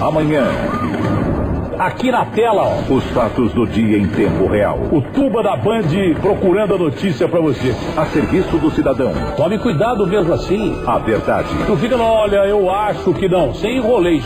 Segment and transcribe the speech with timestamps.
[0.00, 0.44] Amanhã.
[1.78, 2.92] Aqui na tela, ó.
[2.92, 4.78] Os fatos do dia em tempo real.
[4.92, 5.88] O Tuba da Band
[6.20, 7.74] procurando a notícia para você.
[7.96, 9.12] A serviço do cidadão.
[9.36, 10.82] Tome cuidado mesmo assim.
[10.86, 11.48] A verdade.
[11.68, 13.54] Não fica, olha, eu acho que não.
[13.54, 14.24] Sem enrolês.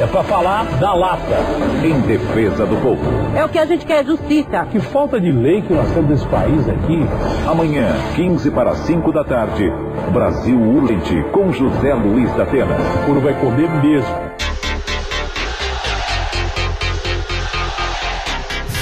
[0.00, 1.36] É para falar da lata.
[1.84, 3.02] Em defesa do povo.
[3.34, 4.66] É o que a gente quer, justiça.
[4.70, 7.06] Que falta de lei que nós temos nesse país aqui.
[7.46, 9.70] Amanhã, 15 para 5 da tarde.
[10.12, 12.76] Brasil Urgente com José Luiz da Atena.
[13.08, 14.28] O vai comer mesmo.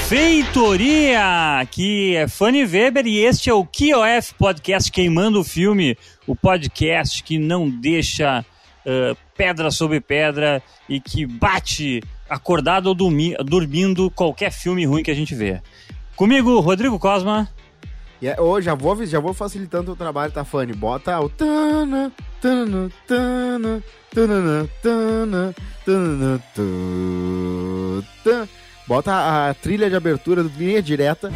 [0.09, 1.59] Feitoria!
[1.59, 7.24] Aqui é Fanny Weber e este é o QOF Podcast Queimando o Filme, o podcast
[7.24, 8.47] que não deixa
[8.87, 15.14] uh, pedra sobre pedra e que bate acordado ou dormindo qualquer filme ruim que a
[15.14, 15.61] gente vê.
[16.14, 17.48] Comigo, Rodrigo Cosma.
[18.23, 20.73] E é, oh, já vou, já vou facilitando o trabalho, tá, Fanny?
[20.73, 23.83] Bota o tana, tana, tana,
[24.14, 28.48] tana, tana, tana, tana,
[28.87, 31.33] Bota a trilha de abertura do Linha Direta.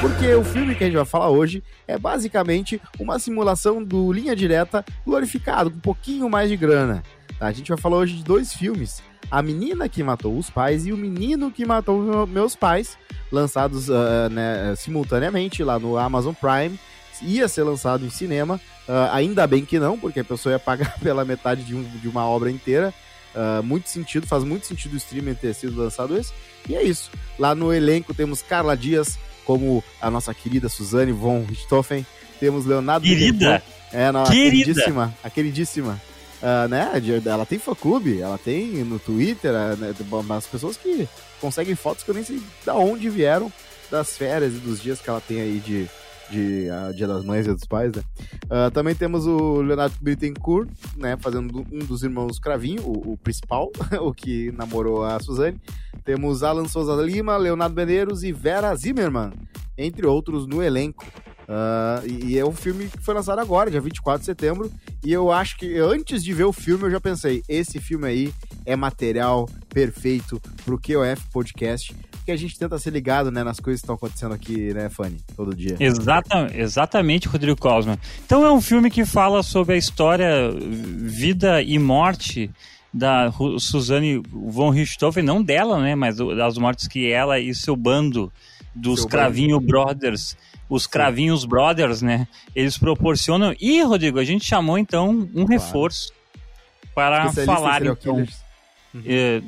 [0.00, 4.34] Porque o filme que a gente vai falar hoje é basicamente uma simulação do Linha
[4.34, 7.02] Direta glorificado, com um pouquinho mais de grana.
[7.38, 7.46] Tá?
[7.46, 9.02] A gente vai falar hoje de dois filmes.
[9.30, 12.96] A Menina que Matou os Pais e O Menino que Matou Meus Pais,
[13.30, 16.78] lançados uh, né, simultaneamente lá no Amazon Prime.
[17.22, 20.96] Ia ser lançado em cinema, Uh, ainda bem que não, porque a pessoa ia pagar
[21.02, 22.94] pela metade de, um, de uma obra inteira.
[23.34, 26.32] Uh, muito sentido, faz muito sentido o streaming ter sido lançado esse.
[26.68, 27.10] E é isso.
[27.38, 32.06] Lá no elenco temos Carla Dias, como a nossa querida Suzane von Richthofen.
[32.38, 33.06] Temos Leonardo.
[33.06, 33.62] Querida!
[33.92, 34.48] É, não, querida.
[34.48, 35.14] a queridíssima.
[35.22, 36.00] A queridíssima.
[36.40, 36.92] Uh, né?
[37.24, 39.94] Ela tem fã-clube, ela tem no Twitter, né?
[40.36, 41.08] as pessoas que
[41.40, 43.52] conseguem fotos que eu nem sei de onde vieram
[43.90, 45.88] das férias e dos dias que ela tem aí de,
[46.30, 48.02] de a Dia das Mães e dos Pais, né?
[48.44, 51.16] Uh, também temos o Leonardo Bittencourt, né?
[51.18, 55.60] Fazendo um dos irmãos Cravinho, o, o principal, o que namorou a Suzane.
[56.04, 59.32] Temos Alan Souza Lima, Leonardo Medeiros e Vera Zimmermann,
[59.76, 61.04] entre outros, no elenco.
[61.48, 64.70] Uh, e é um filme que foi lançado agora, dia 24 de setembro.
[65.04, 68.34] E eu acho que antes de ver o filme, eu já pensei: esse filme aí
[68.64, 71.94] é material perfeito pro QOF Podcast
[72.26, 75.16] que a gente tenta ser ligado, né, nas coisas que estão acontecendo aqui, né, Fanny,
[75.36, 75.76] todo dia.
[75.78, 77.96] Exata, exatamente, Rodrigo Cosma.
[78.24, 82.50] Então é um filme que fala sobre a história, vida e morte
[82.92, 88.32] da Suzane von Richthofen, não dela, né, mas das mortes que ela e seu bando
[88.74, 89.70] dos seu Cravinho bando.
[89.70, 90.36] Brothers,
[90.68, 90.88] os Sim.
[90.90, 92.26] Cravinhos Brothers, né,
[92.56, 93.54] eles proporcionam.
[93.60, 95.46] E, Rodrigo, a gente chamou então um claro.
[95.46, 96.12] reforço
[96.92, 98.16] para falar então.
[98.16, 99.02] Uhum.
[99.04, 99.42] É,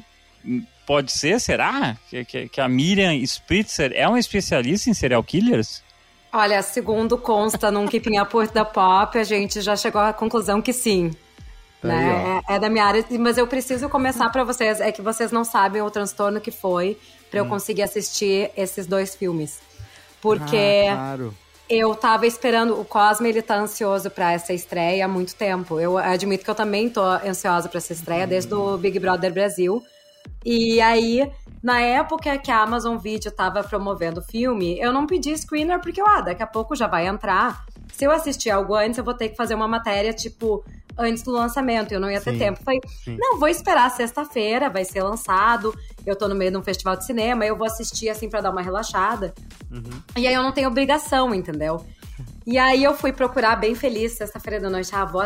[0.88, 1.98] Pode ser, será?
[2.08, 5.82] Que, que, que a Miriam Spritzer é uma especialista em serial killers?
[6.32, 10.62] Olha, segundo consta num Keeping Up with the Pop, a gente já chegou à conclusão
[10.62, 11.10] que sim.
[11.82, 12.42] Tá né?
[12.48, 14.80] Aí, é, é, da minha área, mas eu preciso começar para vocês.
[14.80, 16.96] É que vocês não sabem o transtorno que foi
[17.30, 17.50] para eu hum.
[17.50, 19.60] conseguir assistir esses dois filmes.
[20.22, 21.34] Porque ah, claro.
[21.68, 22.80] eu tava esperando.
[22.80, 25.78] O Cosme, ele tá ansioso para essa estreia há muito tempo.
[25.78, 28.28] Eu admito que eu também tô ansiosa para essa estreia, hum.
[28.28, 29.84] desde o Big Brother Brasil.
[30.44, 31.30] E aí,
[31.62, 36.00] na época que a Amazon Video tava promovendo o filme, eu não pedi screener porque,
[36.00, 37.64] ah, daqui a pouco já vai entrar.
[37.92, 40.64] Se eu assistir algo antes, eu vou ter que fazer uma matéria, tipo,
[40.96, 41.92] antes do lançamento.
[41.92, 42.62] Eu não ia ter sim, tempo.
[42.62, 43.16] Falei, sim.
[43.18, 45.74] não, vou esperar sexta-feira, vai ser lançado.
[46.06, 48.50] Eu tô no meio de um festival de cinema, eu vou assistir, assim, para dar
[48.50, 49.34] uma relaxada.
[49.70, 50.02] Uhum.
[50.16, 51.84] E aí eu não tenho obrigação, entendeu?
[52.46, 54.90] E aí eu fui procurar bem feliz, sexta-feira da noite.
[54.94, 55.22] Ah, vou,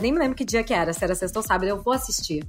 [0.00, 2.44] nem me lembro que dia que era, se era sexta ou sábado, eu vou assistir.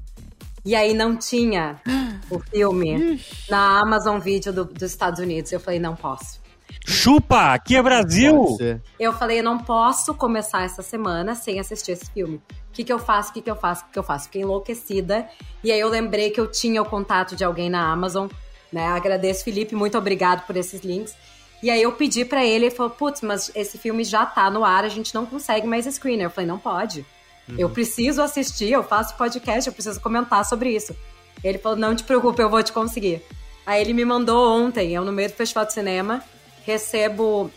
[0.66, 1.82] E aí não tinha
[2.30, 5.52] o filme na Amazon Video do, dos Estados Unidos.
[5.52, 6.40] Eu falei, não posso.
[6.86, 8.58] Chupa, aqui é Brasil!
[9.00, 12.38] Eu falei, eu não posso começar essa semana sem assistir esse filme.
[12.38, 13.32] O que, que eu faço?
[13.32, 13.84] O que, que eu faço?
[13.84, 14.26] O que, que eu faço?
[14.26, 15.28] Fiquei enlouquecida.
[15.64, 18.28] E aí eu lembrei que eu tinha o contato de alguém na Amazon.
[18.72, 18.86] Né?
[18.86, 21.16] Agradeço, Felipe, muito obrigado por esses links.
[21.62, 24.64] E aí eu pedi para ele, ele falou, putz, mas esse filme já tá no
[24.64, 26.28] ar, a gente não consegue mais screener.
[26.28, 27.06] Eu falei, não pode.
[27.50, 27.56] Uhum.
[27.58, 30.96] Eu preciso assistir, eu faço podcast, eu preciso comentar sobre isso.
[31.44, 33.22] Ele falou: não te preocupe, eu vou te conseguir.
[33.66, 36.24] Aí ele me mandou ontem, eu no meio do festival de cinema,
[36.66, 37.52] recebo,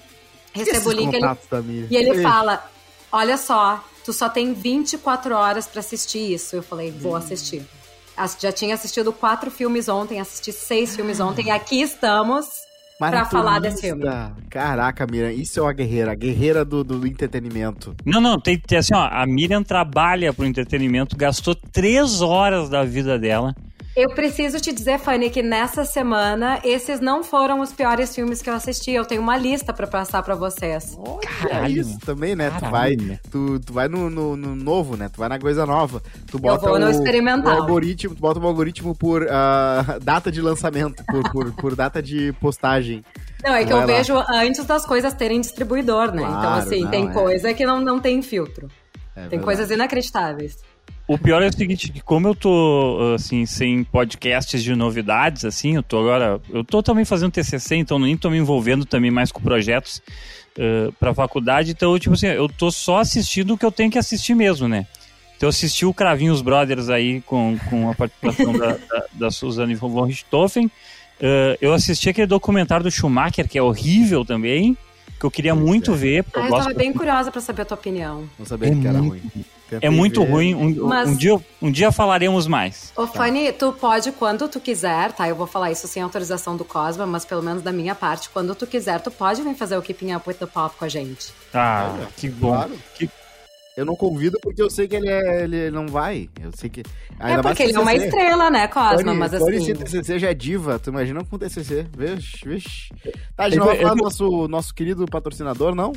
[0.52, 2.64] recebo o link ele, e ele fala:
[3.10, 6.56] Olha só, tu só tem 24 horas para assistir isso.
[6.56, 7.16] Eu falei: Vou hum.
[7.16, 7.66] assistir.
[8.38, 12.46] Já tinha assistido quatro filmes ontem, assisti seis filmes ontem, e aqui estamos
[13.10, 14.04] para falar desse filme.
[14.48, 17.94] Caraca, Miriam, isso é uma guerreira, a guerreira do, do entretenimento.
[18.04, 22.68] Não, não, tem que ter assim, ó, a Miriam trabalha pro entretenimento, gastou três horas
[22.68, 23.54] da vida dela
[23.94, 28.48] Eu preciso te dizer, Fanny, que nessa semana esses não foram os piores filmes que
[28.48, 28.92] eu assisti.
[28.92, 30.96] Eu tenho uma lista para passar para vocês.
[30.98, 31.80] Olha Caralho.
[31.80, 32.48] isso também, né?
[32.50, 32.62] Caralho.
[32.64, 35.10] Tu vai, tu, tu vai no, no, no, novo, né?
[35.12, 36.02] Tu vai na coisa nova.
[36.26, 37.54] Tu bota eu vou no o, experimental.
[37.54, 42.02] O algoritmo, tu bota o algoritmo por uh, data de lançamento, por, por, por data
[42.02, 43.04] de postagem.
[43.44, 43.86] Não, é que vai eu lá.
[43.86, 46.22] vejo antes das coisas terem distribuidor, né?
[46.22, 47.12] Então, claro, então, assim, não, tem é.
[47.12, 48.68] coisa que não, não tem filtro.
[49.14, 49.44] É tem verdade.
[49.44, 50.71] coisas inacreditáveis.
[51.06, 55.76] O pior é o seguinte, que como eu tô, assim, sem podcasts de novidades, assim,
[55.76, 56.40] eu tô agora...
[56.48, 60.00] Eu tô também fazendo TCC, então nem tô me envolvendo também mais com projetos
[60.56, 63.98] uh, pra faculdade, então, tipo assim, eu tô só assistindo o que eu tenho que
[63.98, 64.86] assistir mesmo, né?
[65.36, 69.74] Então eu assisti o Cravinhos Brothers aí com, com a participação da, da, da Suzane
[69.74, 70.66] von Richthofen.
[70.66, 74.78] Uh, eu assisti aquele documentário do Schumacher, que é horrível também,
[75.18, 75.96] que eu queria muito é.
[75.96, 76.24] ver.
[76.32, 78.28] Ah, eu, eu tava bem curiosa para saber a tua opinião.
[78.38, 79.20] Não sabia é que era ruim.
[79.80, 80.54] É muito ruim.
[80.54, 81.08] Um, Mas...
[81.08, 82.92] um, dia, um dia falaremos mais.
[82.96, 83.12] Ô, tá.
[83.14, 85.28] Fanny, tu pode, quando tu quiser, tá?
[85.28, 88.54] Eu vou falar isso sem autorização do Cosma, mas pelo menos da minha parte, quando
[88.54, 91.32] tu quiser, tu pode vir fazer o Keeping Up with the Pop com a gente.
[91.54, 92.48] Ah, é, que bom.
[92.48, 92.72] Claro.
[92.94, 93.08] Que...
[93.76, 96.28] Eu não convido porque eu sei que ele, é, ele não vai.
[96.42, 96.82] Eu sei que.
[97.18, 99.02] Ainda é porque ele é uma estrela, né, Cosma?
[99.02, 99.64] Tony, mas Tony, assim.
[99.66, 101.86] se TCC já é diva, tu imagina com o TCC.
[101.96, 102.88] Vixe, vixe.
[103.34, 105.92] Tá, a gente não vai falar do nosso, nosso querido patrocinador, não?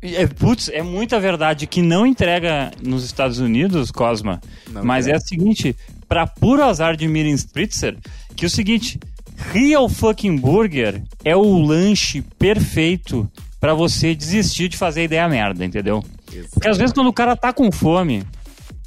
[0.00, 4.40] É, putz, é muita verdade que não entrega nos Estados Unidos, Cosma.
[4.70, 5.12] Não mas é.
[5.12, 5.76] é o seguinte,
[6.08, 7.96] para puro azar de Miriam Spritzer,
[8.36, 9.00] que é o seguinte,
[9.36, 16.04] Real Fucking Burger é o lanche perfeito para você desistir de fazer ideia merda, entendeu?
[16.52, 18.24] Porque às vezes quando o cara tá com fome,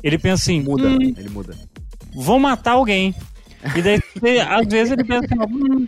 [0.04, 1.56] ele pensa assim, muda, hum, ele muda.
[2.14, 3.14] Vou matar alguém.
[3.76, 4.00] E daí,
[4.40, 5.88] às vezes ele pensa assim, hum,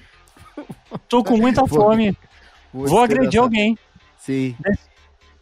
[1.07, 2.17] tô com muita fome.
[2.73, 3.77] Vou, vou agredir alguém.
[4.19, 4.55] Sim.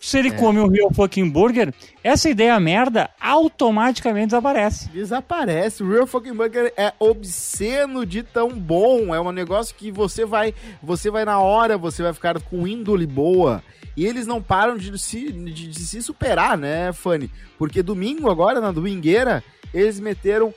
[0.06, 0.32] Se ele é.
[0.32, 1.74] come um Real Fucking Burger,
[2.04, 4.88] essa ideia merda automaticamente desaparece.
[4.90, 5.82] Desaparece.
[5.82, 9.16] O Real Fucking Burger é obsceno de tão bom.
[9.16, 10.54] É um negócio que você vai,
[10.84, 13.64] você vai na hora, você vai ficar com índole boa.
[13.96, 17.32] E eles não param de se, de, de se superar, né, Fanny?
[17.58, 19.44] Porque domingo, agora, na domingueira,
[19.74, 20.54] eles meteram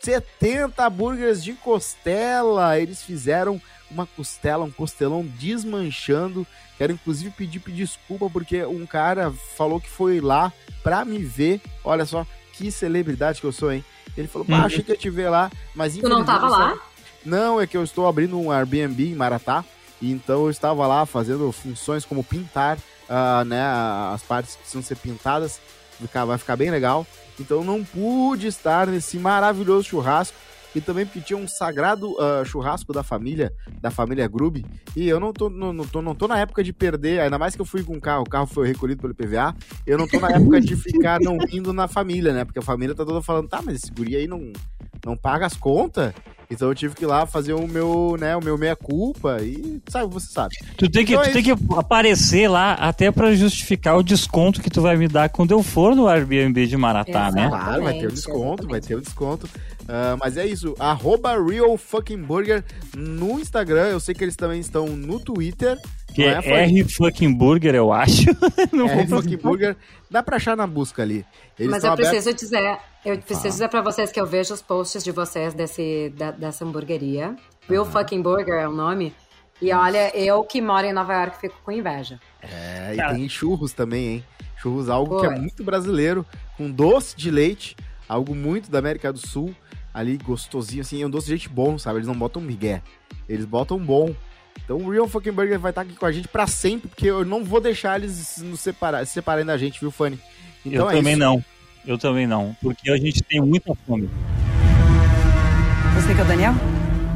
[0.00, 2.78] 70 hambúrgueres de costela.
[2.78, 3.60] Eles fizeram
[3.90, 6.46] uma costela, um costelão desmanchando
[6.80, 10.50] Quero inclusive pedir, pedir desculpa porque um cara falou que foi lá
[10.82, 11.60] pra me ver.
[11.84, 13.84] Olha só que celebridade que eu sou, hein?
[14.16, 14.64] Ele falou, uhum.
[14.64, 16.80] achei que ia te ver lá, mas Tu não tava lá?
[17.22, 19.62] Não, é que eu estou abrindo um Airbnb em Maratá.
[20.00, 23.62] E então eu estava lá fazendo funções como pintar, uh, né,
[24.14, 25.60] as partes que precisam ser pintadas,
[26.26, 27.06] vai ficar bem legal.
[27.38, 30.36] Então não pude estar nesse maravilhoso churrasco
[30.74, 34.64] e também porque tinha um sagrado uh, churrasco da família, da família Grube,
[34.94, 37.54] e eu não tô, não, não, tô, não tô na época de perder, ainda mais
[37.54, 39.54] que eu fui com o carro, o carro foi recolhido pelo PVA,
[39.86, 42.44] eu não tô na época de ficar não indo na família, né?
[42.44, 44.52] Porque a família tá toda falando, tá, mas esse guri aí não,
[45.04, 46.12] não paga as contas,
[46.50, 50.12] então eu tive que ir lá fazer o meu, né, o meu meia-culpa e, sabe,
[50.12, 50.56] você sabe.
[50.76, 54.60] Tu tem que, então, tu é tem que aparecer lá até para justificar o desconto
[54.60, 57.48] que tu vai me dar quando eu for no Airbnb de Maratá, Exatamente, né?
[57.48, 58.70] Claro, vai ter o desconto, exatamente.
[58.70, 59.46] vai ter o desconto.
[59.46, 62.64] Uh, mas é isso, arroba Real Fucking Burger
[62.96, 65.78] no Instagram, eu sei que eles também estão no Twitter.
[66.14, 68.30] Que é, é R Fucking Burger, eu acho.
[68.72, 69.76] R Fucking Burger,
[70.10, 71.24] dá pra achar na busca ali.
[71.58, 75.04] Eles mas eu preciso dizer, eu preciso dizer pra vocês que eu vejo os posts
[75.04, 77.36] de vocês desse, da, dessa hamburgueria.
[77.68, 77.90] Real uhum.
[77.90, 79.14] Fucking Burger é o nome.
[79.62, 82.18] E olha, eu que moro em Nova York fico com inveja.
[82.42, 84.24] É, e tem churros também, hein?
[84.56, 85.20] Churros, algo Pô.
[85.20, 86.24] que é muito brasileiro,
[86.56, 87.76] com doce de leite,
[88.08, 89.54] algo muito da América do Sul,
[89.92, 91.98] ali gostosinho, assim, é um doce de gente bom, sabe?
[91.98, 92.82] Eles não botam migué,
[93.28, 94.14] eles botam bom.
[94.64, 97.24] Então o Real Fucking Burger vai estar aqui com a gente para sempre, porque eu
[97.24, 100.18] não vou deixar eles nos separar, se separarem da gente, viu, Fanny?
[100.64, 101.20] Então eu é também isso.
[101.20, 101.44] não.
[101.86, 104.08] Eu também não, porque a gente tem muita fome.
[105.94, 106.54] Você que é o Daniel?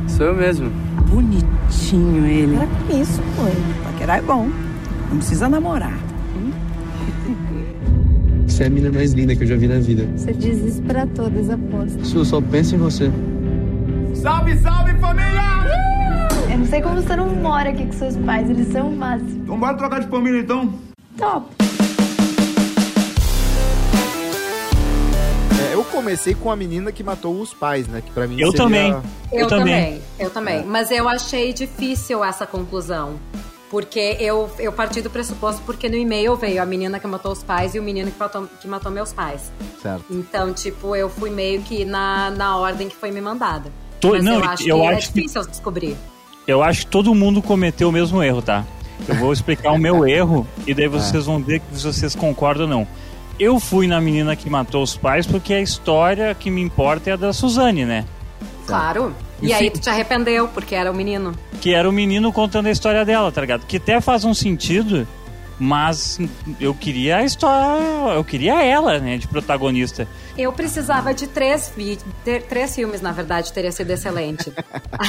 [0.08, 0.70] Sou eu mesmo.
[1.08, 2.56] Bonitinho ele.
[2.56, 3.52] Era com isso, foi.
[3.84, 4.48] Paquerar é bom.
[5.10, 5.96] Não precisa namorar.
[8.46, 10.06] Você é a menina mais linda que eu já vi na vida.
[10.16, 12.04] Você diz isso pra todas, aposto.
[12.04, 13.10] Su, só pensa em você.
[14.14, 15.83] Salve, salve, família!
[16.54, 19.42] Eu não sei como você não mora aqui com seus pais, eles são o máximo.
[19.42, 20.72] Então bora trocar de família, então?
[21.18, 21.52] Top.
[25.72, 28.00] eu comecei com a menina que matou os pais, né?
[28.00, 28.64] Que para mim eu seria...
[28.64, 28.90] também.
[29.32, 30.02] Eu, eu também.
[30.16, 30.58] Eu também.
[30.60, 30.62] É.
[30.62, 33.18] Mas eu achei difícil essa conclusão.
[33.68, 37.42] Porque eu, eu parti do pressuposto porque no e-mail veio a menina que matou os
[37.42, 39.50] pais e o menino que matou, que matou meus pais.
[39.82, 40.04] Certo.
[40.08, 43.72] Então, tipo, eu fui meio que na, na ordem que foi me mandada.
[44.00, 45.96] Tô, Mas não, eu acho eu que é acho é difícil que, descobrir.
[46.46, 48.64] Eu acho que todo mundo cometeu o mesmo erro, tá?
[49.08, 51.26] Eu vou explicar o meu erro e daí vocês é.
[51.26, 52.88] vão ver que vocês concordam ou não.
[53.38, 57.12] Eu fui na menina que matou os pais porque a história que me importa é
[57.14, 58.04] a da Suzane, né?
[58.66, 59.14] Claro.
[59.42, 61.34] E, aí tu te arrependeu, porque era o menino.
[61.60, 63.66] Que era o menino contando a história dela, tá ligado?
[63.66, 65.06] Que até faz um sentido,
[65.58, 66.18] mas
[66.60, 68.14] eu queria a história.
[68.14, 70.06] Eu queria ela, né, de protagonista.
[70.36, 71.72] Eu precisava de três,
[72.48, 74.52] três filmes, na verdade, teria sido excelente.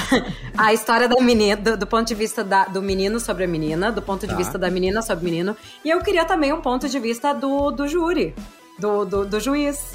[0.57, 3.91] a história da menina, do, do ponto de vista da, do menino sobre a menina,
[3.91, 4.35] do ponto de tá.
[4.35, 5.57] vista da menina sobre o menino.
[5.83, 8.35] E eu queria também um ponto de vista do, do júri,
[8.79, 9.93] do, do, do juiz.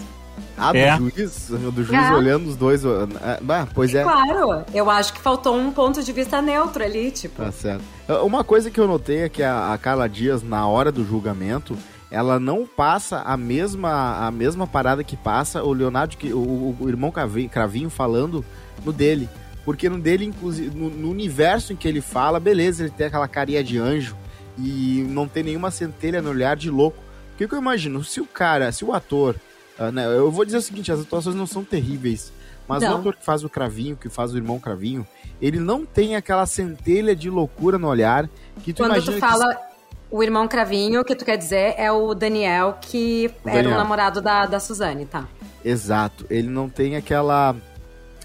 [0.56, 0.96] Ah, do é.
[0.96, 1.48] juiz?
[1.48, 2.12] Do juiz é.
[2.12, 2.82] olhando os dois.
[2.84, 4.02] Ah, pois é.
[4.02, 7.42] Claro, eu acho que faltou um ponto de vista neutro ali, tipo.
[7.42, 7.84] Tá certo.
[8.10, 11.78] Ah, uma coisa que eu notei é que a, Carla Dias, na hora do julgamento,
[12.10, 16.88] ela não passa a mesma, a mesma parada que passa o Leonardo, que, o, o
[16.88, 18.44] irmão Cravinho falando
[18.84, 19.28] no dele.
[19.64, 23.28] Porque no dele, inclusive, no, no, universo em que ele fala, beleza, ele tem aquela
[23.28, 24.16] carinha de anjo
[24.58, 26.98] e não tem nenhuma centelha no olhar de louco.
[27.34, 28.02] O que eu imagino?
[28.02, 29.36] Se o cara, se o ator
[29.80, 32.30] Uh, né, eu vou dizer o seguinte, as atuações não são terríveis,
[32.70, 32.92] mas não.
[32.92, 35.04] o ator que faz o Cravinho, que faz o irmão Cravinho,
[35.42, 38.30] ele não tem aquela centelha de loucura no olhar
[38.62, 39.62] que tu Quando imagina tu fala que...
[40.08, 43.74] o irmão Cravinho, o que tu quer dizer é o Daniel, que o era Daniel.
[43.74, 45.26] o namorado da, da Suzane, tá?
[45.64, 47.56] Exato, ele não tem aquela...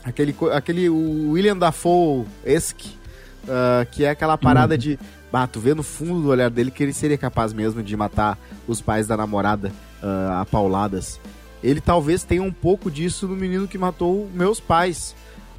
[0.04, 2.96] Aquele, aquele o William Dafoe-esque,
[3.46, 4.80] uh, que é aquela parada uhum.
[4.80, 5.00] de...
[5.32, 8.38] Bah, tu vê no fundo do olhar dele que ele seria capaz mesmo de matar
[8.68, 9.72] os pais da namorada
[10.04, 11.20] uh, a pauladas
[11.66, 15.16] ele talvez tenha um pouco disso no menino que matou meus pais.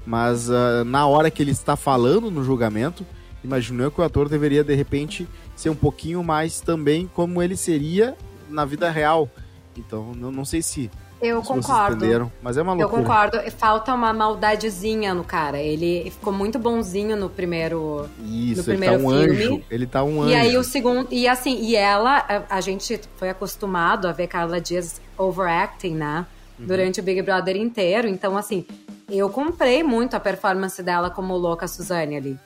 [0.06, 3.04] Mas uh, na hora que ele está falando no julgamento,
[3.42, 8.16] imaginou que o ator deveria de repente ser um pouquinho mais também como ele seria
[8.48, 9.28] na vida real.
[9.76, 10.88] Então, não, não sei se
[11.20, 12.30] eu se concordo.
[12.42, 13.00] mas é uma loucura.
[13.00, 13.50] Eu concordo.
[13.52, 15.58] Falta uma maldadezinha no cara.
[15.58, 19.44] Ele ficou muito bonzinho no primeiro Isso, no primeiro ele tá um filme.
[19.44, 19.62] anjo.
[19.70, 20.30] Ele tá um anjo.
[20.30, 24.26] E aí o segundo, e assim, e ela, a, a gente foi acostumado a ver
[24.26, 26.26] Carla Dias overacting, né?
[26.58, 26.66] Uhum.
[26.66, 28.08] Durante o Big Brother inteiro.
[28.08, 28.66] Então, assim,
[29.10, 32.38] eu comprei muito a performance dela como louca Suzane ali.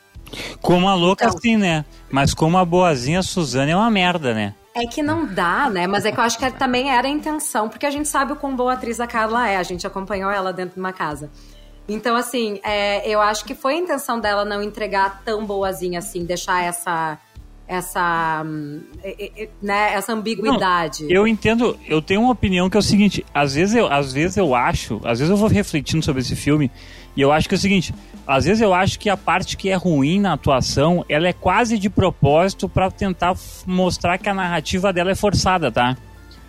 [0.60, 1.84] Como a louca, então, sim, né?
[2.10, 4.54] Mas como a boazinha Suzane é uma merda, né?
[4.74, 5.86] É que não dá, né?
[5.86, 8.36] Mas é que eu acho que também era a intenção, porque a gente sabe o
[8.36, 11.30] quão boa atriz a Carla é, a gente acompanhou ela dentro de uma casa.
[11.88, 16.24] Então, assim, é, eu acho que foi a intenção dela não entregar tão boazinha assim,
[16.24, 17.18] deixar essa
[17.70, 18.80] essa hum,
[19.62, 21.04] né, essa ambiguidade.
[21.04, 24.12] Não, eu entendo, eu tenho uma opinião que é o seguinte, às vezes eu, às
[24.12, 26.68] vezes eu acho, às vezes eu vou refletindo sobre esse filme
[27.16, 27.94] e eu acho que é o seguinte,
[28.26, 31.78] às vezes eu acho que a parte que é ruim na atuação, ela é quase
[31.78, 35.96] de propósito para tentar mostrar que a narrativa dela é forçada, tá?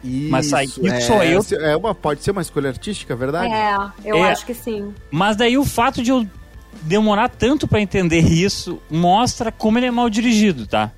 [0.03, 1.45] Isso, mas aí é, sou eu.
[1.59, 3.53] É uma, pode ser uma escolha artística, é verdade?
[3.53, 4.91] É, eu é, acho que sim.
[5.11, 6.25] Mas daí o fato de eu
[6.81, 10.91] demorar tanto para entender isso mostra como ele é mal dirigido, tá?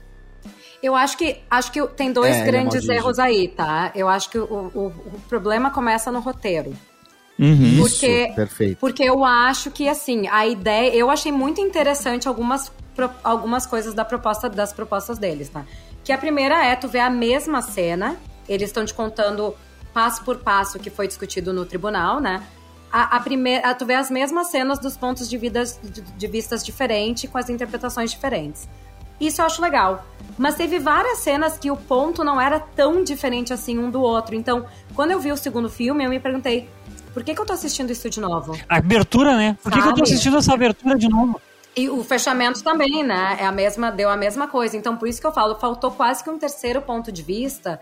[0.84, 3.94] Eu acho que acho que tem dois é, grandes é erros aí, tá?
[3.96, 6.76] Eu acho que o, o, o problema começa no roteiro.
[7.40, 7.78] Uhum.
[7.80, 8.78] Porque, Isso, perfeito.
[8.80, 10.94] Porque eu acho que, assim, a ideia...
[10.94, 12.72] Eu achei muito interessante algumas,
[13.24, 15.66] algumas coisas da proposta, das propostas deles, tá?
[16.04, 19.56] Que a primeira é tu ver a mesma cena, eles estão te contando
[19.94, 22.44] passo por passo o que foi discutido no tribunal, né?
[22.92, 26.64] A, a primeira, tu vê as mesmas cenas dos pontos de, vidas, de, de vistas
[26.64, 28.68] diferentes, com as interpretações diferentes.
[29.28, 30.06] Isso eu acho legal.
[30.38, 34.36] Mas teve várias cenas que o ponto não era tão diferente assim um do outro.
[34.36, 34.66] Então,
[34.96, 36.68] quando eu vi o segundo filme, eu me perguntei:
[37.14, 38.58] por que, que eu tô assistindo isso de novo?
[38.68, 39.58] A abertura, né?
[39.62, 41.40] Por que, que eu tô assistindo essa abertura de novo?
[41.76, 43.38] E o fechamento também, né?
[43.40, 44.78] É a mesma, deu a mesma coisa.
[44.78, 47.80] Então, por isso que eu falo, faltou quase que um terceiro ponto de vista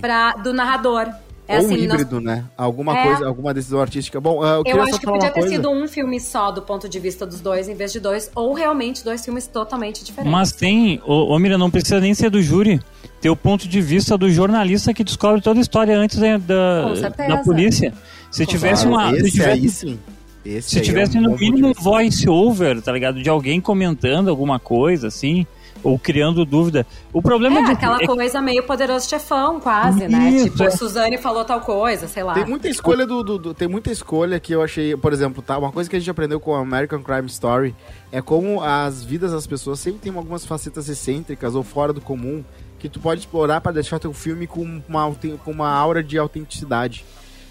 [0.00, 1.08] Pra, do narrador.
[1.48, 2.24] É Ou assim, um híbrido, nós...
[2.24, 2.44] né?
[2.56, 3.02] Alguma é...
[3.02, 4.20] coisa, alguma decisão artística.
[4.20, 5.48] Bom, uh, eu, eu acho que podia ter coisa.
[5.48, 8.52] sido um filme só do ponto de vista dos dois, em vez de dois, ou
[8.54, 10.32] realmente dois filmes totalmente diferentes.
[10.32, 12.80] Mas tem, ô, ô Mira, não precisa nem ser do júri.
[13.20, 17.08] Ter o ponto de vista do jornalista que descobre toda a história antes da, da,
[17.08, 17.92] da polícia.
[18.30, 19.12] Se tivesse uma.
[19.12, 19.98] Esse se tivesse, aí, sim.
[20.44, 23.22] Esse se tivesse é um no mínimo um voice over, tá ligado?
[23.22, 25.46] De alguém comentando alguma coisa, assim
[25.82, 26.86] ou criando dúvida.
[27.12, 28.06] O problema é de, aquela é...
[28.06, 30.30] coisa meio poderoso chefão, quase, né?
[30.30, 30.50] Isso, né?
[30.50, 30.70] Tipo, é.
[30.70, 32.34] Suzane falou tal coisa, sei lá.
[32.34, 35.58] Tem muita escolha do, do, do, tem muita escolha que eu achei, por exemplo, tá,
[35.58, 37.74] uma coisa que a gente aprendeu com American Crime Story
[38.10, 42.44] é como as vidas das pessoas sempre tem algumas facetas excêntricas ou fora do comum
[42.78, 47.04] que tu pode explorar para deixar teu filme com uma, com uma aura de autenticidade.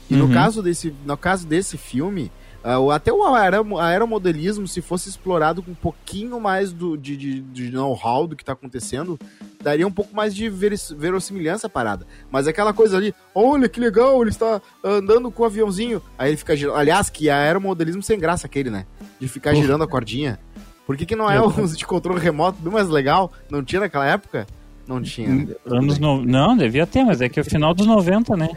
[0.10, 0.28] E uhum.
[0.28, 2.30] no caso desse, no caso desse filme,
[2.94, 3.24] até o
[3.80, 8.44] aeromodelismo, se fosse explorado com um pouquinho mais do, de, de, de know-how do que
[8.44, 9.20] está acontecendo,
[9.64, 12.06] daria um pouco mais de verossimilhança à parada.
[12.30, 16.02] Mas aquela coisa ali, olha que legal, ele está andando com o aviãozinho.
[16.18, 16.78] Aí ele fica girando.
[16.78, 18.86] Aliás, que aeromodelismo sem graça aquele, né?
[19.20, 20.40] De ficar girando a cordinha.
[20.86, 23.32] Por que, que não é um de controle remoto bem mais legal?
[23.50, 24.46] Não tinha naquela época?
[24.88, 25.48] Não tinha.
[25.66, 26.24] Anos no...
[26.24, 28.50] Não, devia ter, mas é que é o final dos 90, né?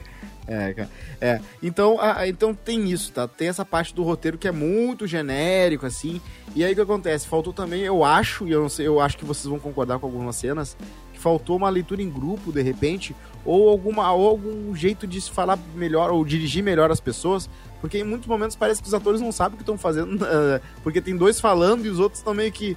[0.46, 0.90] É, cara.
[1.20, 1.40] É.
[1.62, 3.26] Então, a, então tem isso, tá?
[3.26, 6.20] Tem essa parte do roteiro que é muito genérico, assim.
[6.54, 7.26] E aí o que acontece?
[7.26, 10.06] Faltou também, eu acho, e eu não sei, eu acho que vocês vão concordar com
[10.06, 10.76] algumas cenas,
[11.12, 15.30] que faltou uma leitura em grupo, de repente, ou, alguma, ou algum jeito de se
[15.30, 17.48] falar melhor, ou dirigir melhor as pessoas.
[17.80, 20.18] Porque em muitos momentos parece que os atores não sabem o que estão fazendo,
[20.82, 22.76] porque tem dois falando e os outros estão meio que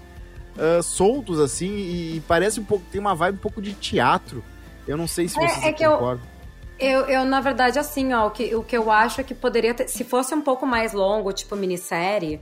[0.56, 4.44] uh, soltos, assim, e, parece um pouco, tem uma vibe um pouco de teatro.
[4.88, 6.26] Eu não sei se é, vocês é, é concordam.
[6.26, 6.37] Eu
[6.80, 9.74] eu, eu, na verdade, assim, ó, o que, o que eu acho é que poderia
[9.74, 12.40] ter, se fosse um pouco mais longo, tipo minissérie,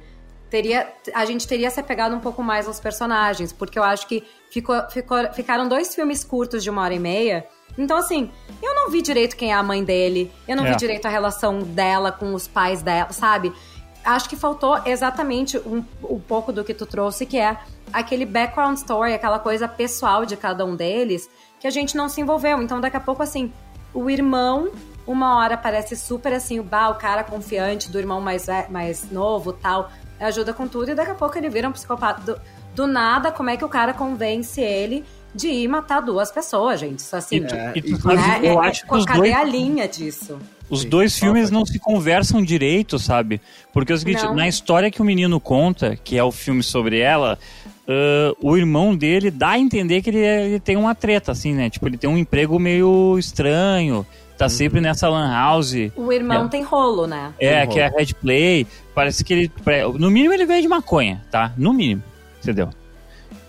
[0.50, 4.24] teria, a gente teria se apegado um pouco mais aos personagens, porque eu acho que
[4.50, 7.48] ficou, ficou, ficaram dois filmes curtos de uma hora e meia.
[7.77, 10.72] Então, assim, eu não vi direito quem é a mãe dele, eu não é.
[10.72, 13.54] vi direito a relação dela com os pais dela, sabe?
[14.04, 17.58] Acho que faltou exatamente um, um pouco do que tu trouxe, que é
[17.92, 22.22] aquele background story, aquela coisa pessoal de cada um deles, que a gente não se
[22.22, 22.62] envolveu.
[22.62, 23.51] Então, daqui a pouco, assim,
[23.96, 24.70] o irmão,
[25.08, 29.54] uma hora parece super assim, o, bah, o cara confiante do irmão mais, mais novo
[29.54, 32.22] tal, ajuda com tudo, e daqui a pouco ele vira um psicopata.
[32.22, 32.42] Do,
[32.75, 37.00] do nada, como é que o cara convence ele de ir matar duas pessoas, gente?
[37.00, 38.40] Isso assim, é, e tu, né?
[38.44, 39.34] eu é, acho que os cadê dois...
[39.34, 40.38] a linha disso?
[40.70, 43.40] Os Sim, dois filmes não se conversam direito, sabe?
[43.72, 44.34] Porque é o seguinte, não.
[44.34, 47.38] na história que o menino conta, que é o filme sobre ela,
[47.88, 51.70] uh, o irmão dele dá a entender que ele, ele, tem uma treta, assim, né?
[51.70, 54.06] Tipo, ele tem um emprego meio estranho,
[54.38, 54.50] tá uhum.
[54.50, 55.74] sempre nessa lan house.
[55.96, 57.34] O irmão é, tem rolo, né?
[57.39, 57.72] É, rolo.
[57.72, 58.68] que é a Red Play.
[58.94, 59.51] Parece que ele.
[59.98, 61.54] No mínimo ele veio de maconha, tá?
[61.58, 62.04] No mínimo.
[62.42, 62.70] Entendeu?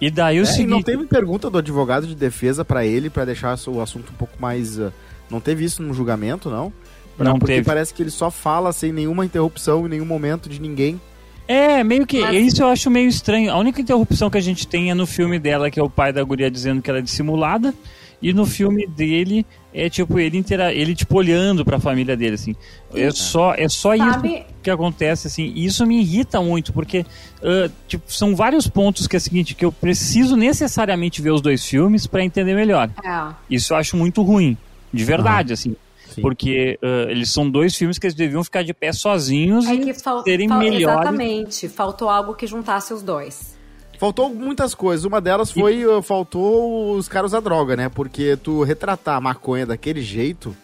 [0.01, 0.71] E daí o é, seguinte.
[0.71, 4.35] não teve pergunta do advogado de defesa para ele, para deixar o assunto um pouco
[4.39, 4.79] mais.
[4.79, 4.93] Uh,
[5.31, 6.73] não teve isso no julgamento, não?
[7.17, 7.67] Pra, não porque teve.
[7.67, 11.01] parece que ele só fala sem nenhuma interrupção em nenhum momento de ninguém.
[11.49, 12.21] É, meio que.
[12.21, 12.35] Mas...
[12.35, 13.53] Isso eu acho meio estranho.
[13.53, 16.13] A única interrupção que a gente tem é no filme dela, que é o pai
[16.13, 17.73] da guria dizendo que ela é dissimulada.
[18.21, 22.35] E no filme dele é tipo ele intera ele tipo olhando para a família dele
[22.35, 22.57] assim.
[22.95, 24.29] É só é só Sabe...
[24.29, 25.53] isso que acontece assim.
[25.55, 27.01] E isso me irrita muito porque
[27.43, 31.43] uh, tipo são vários pontos que é o seguinte que eu preciso necessariamente ver os
[31.43, 32.89] dois filmes para entender melhor.
[33.05, 33.35] É.
[33.51, 34.57] Isso eu acho muito ruim,
[34.93, 35.77] de verdade assim.
[36.17, 36.23] Sim.
[36.23, 39.95] Porque uh, eles são dois filmes que eles deviam ficar de pé sozinhos é e
[39.95, 40.99] fal serem melhores.
[40.99, 43.55] Exatamente, faltou algo que juntasse os dois.
[43.99, 45.05] Faltou muitas coisas.
[45.05, 46.03] Uma delas foi, e...
[46.03, 47.91] faltou os caras a droga, né?
[47.91, 50.57] Porque tu retratar a maconha daquele jeito,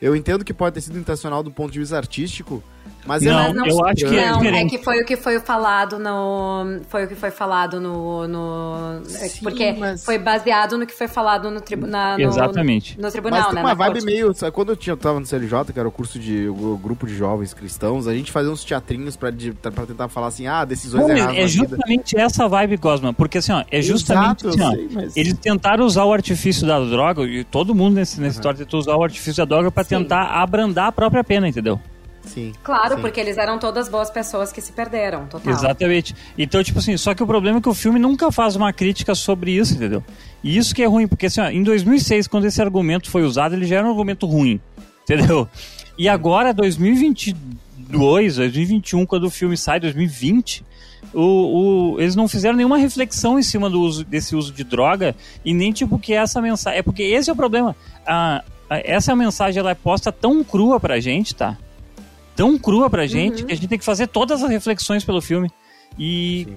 [0.00, 2.64] eu entendo que pode ter sido intencional do ponto de vista artístico,
[3.06, 5.16] mas não, é não, eu acho que é não, é, é que foi o que
[5.16, 10.04] foi falado no foi o que foi falado no, no é Sim, porque mas...
[10.04, 13.74] foi baseado no que foi falado no tribunal exatamente no, no tribunal mas né uma
[13.74, 14.06] vibe corte.
[14.06, 16.78] meio sabe, quando eu tinha eu tava no CLJ que era o curso de o
[16.78, 21.08] grupo de jovens cristãos a gente fazia uns teatrinhos para tentar falar assim ah decisões
[21.08, 24.88] erradas é justamente essa vibe Cosma porque assim ó é justamente Exato, assim, ó, sei,
[24.92, 25.16] mas...
[25.16, 28.38] eles tentaram usar o artifício da droga e todo mundo nesse, nessa uhum.
[28.38, 31.78] história tentou usar o artifício da droga para tentar abrandar a própria pena entendeu
[32.24, 32.52] Sim.
[32.62, 33.00] Claro, sim.
[33.00, 35.52] porque eles eram todas boas pessoas que se perderam, total.
[35.52, 36.14] Exatamente.
[36.36, 39.14] Então, tipo assim, só que o problema é que o filme nunca faz uma crítica
[39.14, 40.02] sobre isso, entendeu?
[40.42, 43.54] E isso que é ruim, porque assim, ó, em 2006, quando esse argumento foi usado,
[43.54, 44.60] ele já era um argumento ruim,
[45.02, 45.48] entendeu?
[45.96, 50.64] E agora, 2022, 2021, quando o filme sai, 2020,
[51.12, 55.14] o, o, eles não fizeram nenhuma reflexão em cima do uso, desse uso de droga
[55.44, 56.80] e nem tipo que essa mensagem.
[56.80, 57.76] É porque esse é o problema.
[58.04, 61.56] A, a, essa mensagem ela é posta tão crua pra gente, tá?
[62.34, 63.46] Tão crua pra gente uhum.
[63.46, 65.50] que a gente tem que fazer todas as reflexões pelo filme.
[65.98, 66.48] E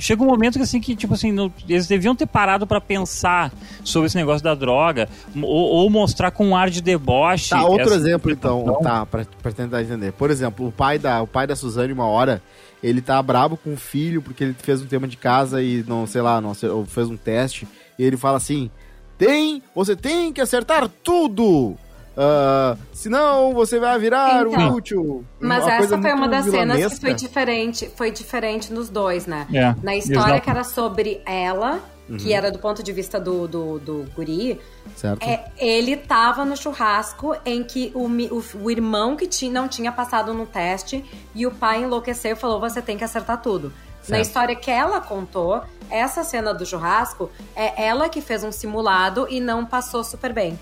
[0.00, 1.34] chega um momento que assim que tipo assim
[1.68, 6.48] eles deviam ter parado para pensar sobre esse negócio da droga ou, ou, mostrar com
[6.48, 10.72] um ar de deboche tá outro exemplo então tá para tentar entender por exemplo o
[10.72, 12.42] pai da o pai da Suzane uma hora
[12.82, 16.06] ele tá bravo com o filho porque ele fez um tema de casa e não
[16.06, 17.66] sei lá não fez um teste
[17.98, 18.70] e ele fala assim
[19.16, 21.76] tem você tem que acertar tudo
[22.18, 25.24] Uh, senão você vai virar então, um útil.
[25.38, 29.46] Mas essa foi uma das cenas que foi diferente, foi diferente nos dois, né?
[29.54, 30.42] É, Na história exato.
[30.42, 32.16] que era sobre ela, uhum.
[32.16, 34.60] que era do ponto de vista do, do, do guri,
[34.96, 35.22] certo.
[35.22, 39.92] É, ele tava no churrasco em que o, o, o irmão que tinha, não tinha
[39.92, 41.04] passado no teste
[41.36, 43.72] e o pai enlouqueceu e falou: você tem que acertar tudo.
[44.02, 44.10] Certo.
[44.10, 49.28] Na história que ela contou, essa cena do churrasco é ela que fez um simulado
[49.30, 50.58] e não passou super bem.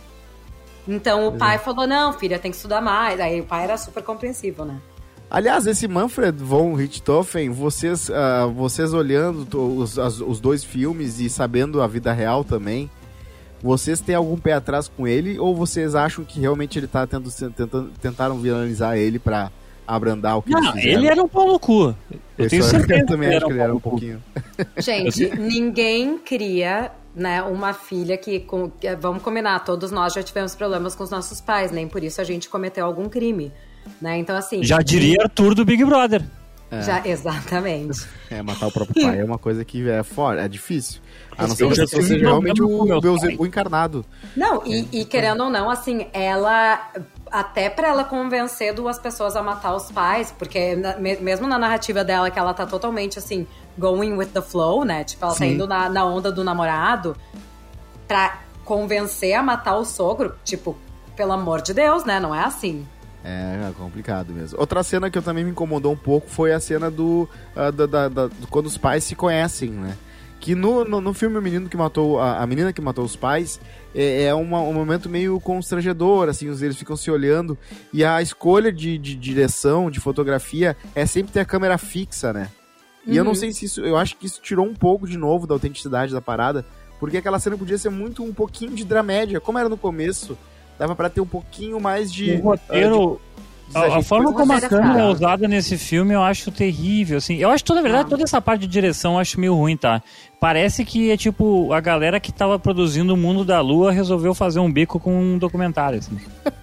[0.87, 3.21] Então o pai falou: não, filha, tem que estudar mais.
[3.21, 4.81] Aí o pai era super compreensivo, né?
[5.29, 11.29] Aliás, esse Manfred von Richthofen, vocês, uh, vocês olhando os, as, os dois filmes e
[11.29, 12.89] sabendo a vida real também,
[13.61, 17.29] vocês têm algum pé atrás com ele ou vocês acham que realmente ele tá tendo,
[17.33, 19.51] tentando, tentaram viralizar ele para
[19.87, 21.95] abrandar o que Não, ele era um pau no cu.
[22.39, 23.91] Eu tenho certeza eu também que acho que ele era um cu.
[23.91, 24.23] pouquinho.
[24.79, 30.55] Gente, ninguém cria né, uma filha que, com, que- vamos combinar, todos nós já tivemos
[30.55, 33.53] problemas com os nossos pais, nem por isso a gente cometeu algum crime.
[34.01, 34.19] Né?
[34.19, 34.63] Então, assim.
[34.65, 36.23] Já diria Arthur do Big Brother.
[36.85, 38.05] Já, exatamente.
[38.29, 41.01] É, matar o próprio pai é uma coisa que é fora, é difícil.
[41.39, 44.05] A não ser que tive seja realmente problema com o, o encarnado.
[44.37, 46.91] Não, e, e querendo ou não, assim, ela.
[47.37, 51.59] Até pra ela convencer duas pessoas a matar os pais, porque na- me- mesmo na
[51.59, 53.47] narrativa dela, que ela tá totalmente assim,
[53.77, 55.05] going with the flow, né?
[55.05, 55.53] Tipo, ela tá Sim.
[55.53, 57.15] indo na, na onda do namorado,
[58.09, 60.79] pra convencer a matar o sogro, tipo,
[61.15, 62.19] pelo amor de Deus, né?
[62.19, 62.87] Não é assim.
[63.23, 64.59] É, é complicado mesmo.
[64.59, 67.85] Outra cena que eu também me incomodou um pouco foi a cena do, ah, da,
[67.85, 69.95] da- da- do- quando os pais se conhecem, né?
[70.47, 73.17] Que no, no, no filme O Menino que Matou a, a Menina que Matou os
[73.17, 73.61] Pais
[73.93, 77.59] é, é uma- um momento meio constrangedor, assim, os- eles ficam se olhando
[77.93, 82.49] e a escolha de, de direção, de fotografia é sempre ter a câmera fixa, né?
[83.05, 83.35] E eu não Uhum.
[83.35, 86.21] sei se isso, eu acho que isso tirou um pouco de novo da autenticidade da
[86.21, 86.65] parada,
[87.01, 90.39] porque aquela cena podia ser muito um pouquinho de dramédia, como era no começo,
[90.79, 93.21] dava pra ter um pouquinho mais de O roteiro.
[93.21, 93.37] de-
[93.75, 97.37] A, a forma como a é câmera é usada nesse filme eu acho terrível, assim.
[97.37, 100.03] Eu acho toda, na verdade, toda essa parte de direção eu acho meio ruim, tá?
[100.39, 104.61] Parece que é tipo, a galera que tava produzindo o Mundo da Lua resolveu fazer
[104.61, 106.19] um bico com um documentário, assim.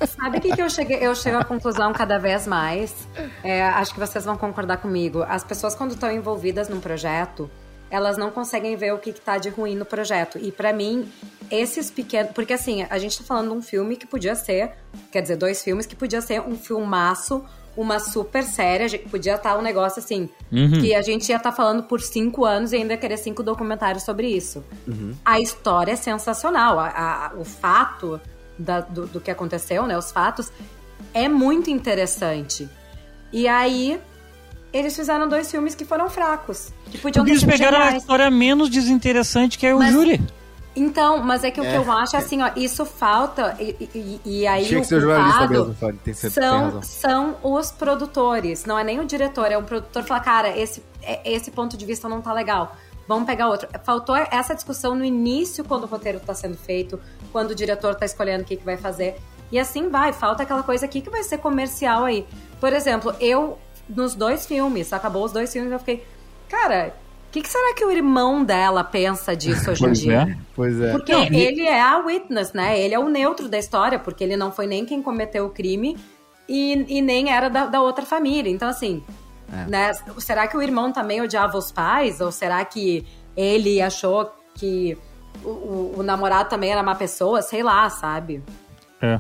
[0.07, 0.97] Sabe o que, que eu cheguei?
[1.01, 3.07] Eu chego à conclusão cada vez mais.
[3.43, 5.23] É, acho que vocês vão concordar comigo.
[5.27, 7.49] As pessoas, quando estão envolvidas num projeto,
[7.93, 10.39] elas não conseguem ver o que, que tá de ruim no projeto.
[10.41, 11.07] E pra mim,
[11.51, 12.31] esses pequenos.
[12.33, 14.71] Porque assim, a gente tá falando de um filme que podia ser.
[15.11, 17.45] Quer dizer, dois filmes que podia ser um filmaço,
[17.77, 18.97] uma super série.
[18.97, 20.27] Podia estar um negócio assim.
[20.51, 20.81] Uhum.
[20.81, 24.27] Que a gente ia estar falando por cinco anos e ainda querer cinco documentários sobre
[24.27, 24.63] isso.
[25.23, 26.79] A história é sensacional.
[26.79, 26.87] A-
[27.31, 28.19] a- o fato
[28.57, 29.95] da- do, do que aconteceu, né?
[29.97, 30.51] Os fatos,
[31.13, 32.67] é muito interessante.
[33.31, 33.99] E aí,
[34.73, 36.73] eles fizeram dois filmes que foram fracos.
[36.85, 38.01] Que podiam Porque ter eles pegaram a geniais.
[38.03, 40.21] história menos desinteressante que é o Mas- júri.
[40.75, 41.77] Então, mas é que o que É.
[41.77, 43.55] eu acho é assim, ó, isso falta.
[43.59, 46.81] E, e- e aí Tinha o que ser jornalista culpado mesmo, tem, tem são, razão.
[46.81, 51.31] são os produtores, não é nem o diretor, é o produtor falar, cara, esse, é-
[51.31, 52.75] esse ponto de vista não tá legal.
[53.07, 53.67] Vamos pegar outro.
[53.83, 56.99] Faltou essa discussão no início, quando o roteiro tá sendo feito,
[57.31, 59.17] quando o diretor tá escolhendo o que, que vai fazer.
[59.51, 62.25] E assim vai, falta aquela coisa aqui que vai ser comercial aí.
[62.59, 63.59] Por exemplo, eu,
[63.95, 66.03] nos dois filmes, acabou os dois filmes, eu fiquei,
[66.49, 66.93] cara,
[67.29, 70.27] o que, que será que o irmão dela pensa disso hoje em Pois dia?
[70.29, 70.37] é.
[70.55, 70.91] Pois é.
[70.91, 72.79] Porque Não, e- ele é a witness, né?
[72.79, 75.97] Ele é o neutro da história, porque ele não foi nem quem cometeu o crime
[76.47, 78.51] e, e nem era da, da outra família.
[78.51, 79.03] Então, assim,
[79.51, 79.65] É.
[79.69, 79.91] né?
[80.19, 82.21] Será que o irmão também odiava os pais?
[82.21, 83.03] Ou será que
[83.35, 84.95] ele achou que
[85.43, 87.41] o, o- o namorado também era má pessoa?
[87.41, 88.43] Sei lá, sabe?
[89.01, 89.19] É.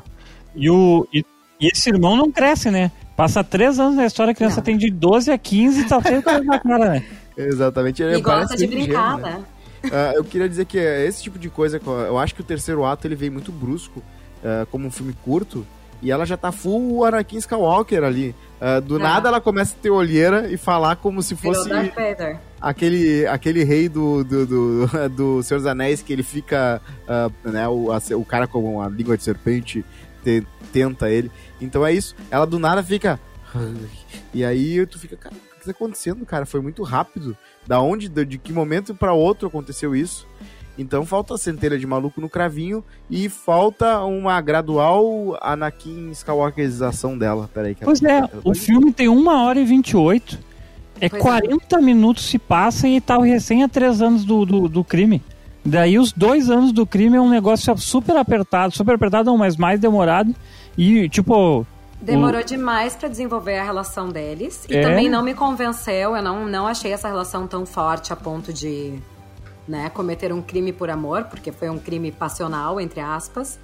[0.55, 1.25] E, o, e,
[1.59, 2.91] e esse irmão não cresce, né?
[3.15, 4.63] Passa três anos na história, a criança Não.
[4.63, 7.03] tem de 12 a 15 e tá sempre na cara, né?
[7.37, 8.01] Exatamente.
[8.01, 9.43] Ele e gosta de brincar, ingênuo, né?
[9.91, 12.83] Ah, eu queria dizer que é, esse tipo de coisa, eu acho que o terceiro
[12.85, 14.01] ato ele veio muito brusco,
[14.43, 15.65] ah, como um filme curto,
[16.01, 18.33] e ela já tá full Anakin Skywalker ali.
[18.59, 18.99] Ah, do É.
[19.03, 21.69] nada ela começa a ter olheira e falar como se fosse
[22.61, 26.81] aquele, aquele rei do, do, do, do Senhor dos Anéis que ele fica,
[27.43, 29.83] né, o, a- o cara com uma língua de serpente
[30.23, 31.31] te- tenta ele.
[31.61, 33.19] Então é isso, ela do nada fica...
[34.33, 36.45] E aí tu fica, cara, o que tá acontecendo, cara?
[36.45, 37.37] Foi muito rápido.
[37.67, 40.27] Da onde, de, de que momento pra outro aconteceu isso?
[40.75, 47.47] Então falta a centelha de maluco no cravinho e falta uma gradual Anakin Skywalkerização dela.
[47.53, 50.39] Peraí, que Pois é, ela o tá- filme tem 1 hora e 28.
[50.99, 51.23] É Pois é.
[51.23, 55.21] 40 minutos se passa e tá recém a 3 anos do, do, do crime.
[55.65, 59.55] Daí os dois anos do crime é um negócio super apertado, super apertado não, mas
[59.55, 60.35] mais demorado.
[60.77, 61.65] E, tipo,
[62.01, 64.65] Demorou demais pra desenvolver a relação deles.
[64.69, 64.81] E É?
[64.81, 66.15] também não me convenceu.
[66.17, 68.99] Eu não, não achei essa relação tão forte a ponto de
[69.65, 73.57] né, cometer um crime por amor, porque foi um crime passional, entre aspas.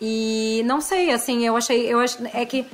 [0.00, 1.86] E não sei, assim, eu achei.
[1.86, 2.16] Eu ach...
[2.32, 2.66] É que.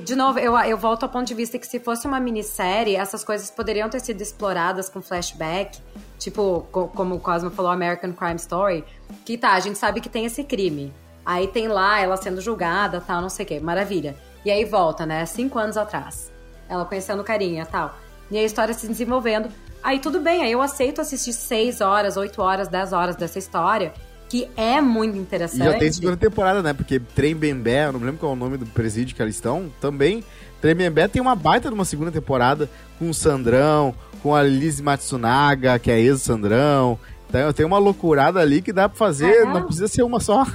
[0.00, 3.24] De novo, eu, eu volto ao ponto de vista que se fosse uma minissérie, essas
[3.24, 5.78] coisas poderiam ter sido exploradas com flashback,
[6.18, 8.84] tipo, co- como o Cosmo falou, American Crime Story,
[9.24, 10.92] que tá, a gente sabe que tem esse crime.
[11.24, 14.16] Aí tem lá ela sendo julgada, tal, não sei o quê, maravilha.
[14.44, 16.32] E aí volta, né, cinco anos atrás.
[16.68, 17.94] Ela conhecendo carinha, tal.
[18.30, 19.48] E a história se desenvolvendo.
[19.82, 23.92] Aí tudo bem, aí eu aceito assistir seis horas, oito horas, dez horas dessa história,
[24.32, 25.62] que é muito E interessante.
[25.62, 26.72] já tem segunda temporada, né?
[26.72, 29.34] Porque Trem Bembé, eu não me lembro qual é o nome do presídio que eles
[29.34, 30.24] estão, também.
[30.58, 32.66] Trem Bembé tem uma baita de uma segunda temporada
[32.98, 36.98] com o Sandrão, com a Liz Matsunaga, que é ex-Sandrão.
[37.28, 39.44] Então tem uma loucurada ali que dá pra fazer, É.
[39.44, 40.46] não precisa ser uma só.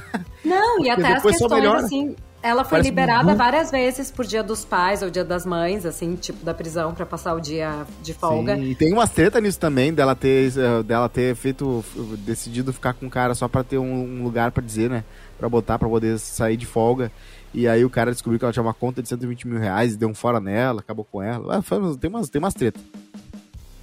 [0.44, 2.16] Não, e até as questões, assim,
[2.48, 3.38] ela foi Parece liberada muito...
[3.38, 7.06] várias vezes por dia dos pais ou dia das mães, assim, tipo, da prisão para
[7.06, 8.56] passar o dia de folga.
[8.56, 11.84] Sim, e tem uma treta nisso também, dela ter, eh, dela ter feito,
[12.20, 15.04] decidido ficar com o cara só para ter um, lugar para dizer, né?
[15.38, 17.12] Pra botar, pra poder sair de folga.
[17.54, 19.98] E aí o cara descobriu que ela tinha uma conta de 120 mil reais e
[19.98, 21.62] deu um fora nela, acabou com ela.
[22.00, 22.82] tem umas, tem umas tretas.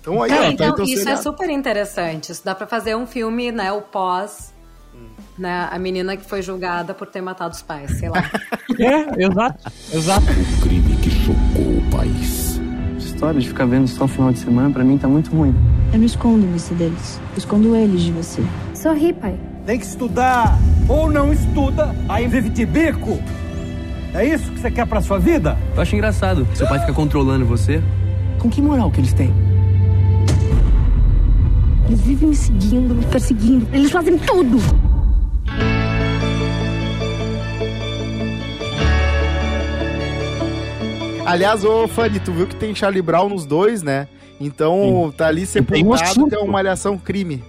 [0.00, 2.32] Então aí, é, ó, então, então isso é super interessante.
[2.32, 4.53] Isso dá para fazer um filme, né, o pós
[5.38, 8.30] né, a menina que foi julgada por ter matado os pais, sei lá.
[8.78, 10.26] é, exato, exato.
[10.58, 12.60] O crime que chocou o país.
[12.96, 15.54] Essa história de ficar vendo só o final de semana, pra mim tá muito ruim.
[15.92, 18.42] Eu não escondo você deles, eu escondo eles de você.
[18.74, 19.38] Sorri, pai.
[19.66, 23.18] Tem que estudar, ou não estuda, aí vive de bico.
[24.12, 25.58] É isso que você quer pra sua vida?
[25.74, 26.46] Eu acho engraçado.
[26.54, 27.82] Seu pai fica controlando você.
[28.38, 29.32] Com que moral que eles têm?
[31.86, 33.66] Eles vivem me seguindo, me perseguindo.
[33.72, 34.58] Eles fazem tudo.
[41.26, 44.06] Aliás, ô Fanny, tu viu que tem Charlie Brown nos dois, né?
[44.40, 45.16] Então Sim.
[45.16, 47.42] tá ali sepultado que é uma alhação crime.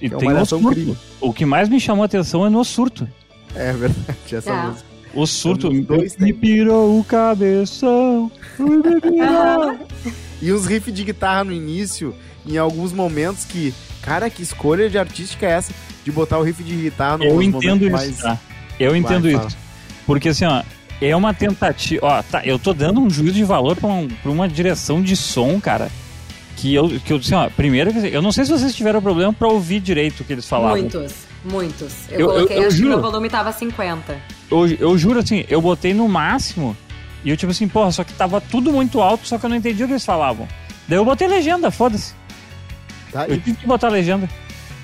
[0.00, 0.96] E é tem um crime.
[1.20, 3.08] O que mais me chamou a atenção é no surto.
[3.54, 4.66] É verdade, essa é.
[4.66, 4.94] música.
[5.14, 8.30] O surto dois me pirou o cabeção.
[8.58, 9.78] Me pirou.
[10.42, 14.98] e os riffs de guitarra no início, em alguns momentos que, cara, que escolha de
[14.98, 15.72] artística é essa
[16.04, 18.18] de botar o riff de guitarra no Eu entendo isso, mais...
[18.18, 18.38] tá?
[18.78, 19.56] Eu entendo Vai, isso.
[20.06, 20.62] Porque assim, ó,
[21.00, 22.04] é uma tentativa.
[22.06, 25.16] Ó, tá, eu tô dando um juízo de valor pra, um, pra uma direção de
[25.16, 25.90] som, cara.
[26.56, 29.48] Que eu, que eu assim, ó, primeiro, eu não sei se vocês tiveram problema pra
[29.48, 30.78] ouvir direito o que eles falavam.
[30.78, 31.12] Muitos,
[31.44, 31.94] muitos.
[32.10, 34.16] Eu, eu coloquei, eu, eu acho juro, que o volume tava 50.
[34.50, 36.76] Eu, eu juro assim, eu botei no máximo
[37.24, 39.56] e eu tipo assim, porra, só que tava tudo muito alto, só que eu não
[39.56, 40.46] entendi o que eles falavam.
[40.86, 42.14] Daí eu botei legenda, foda-se.
[43.10, 44.28] Tá, eu tive que botar legenda.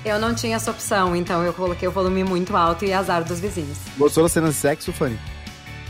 [0.03, 3.39] Eu não tinha essa opção, então eu coloquei o volume muito alto e azar dos
[3.39, 3.77] vizinhos.
[3.97, 5.17] Gostou da cena de sexo, Fanny?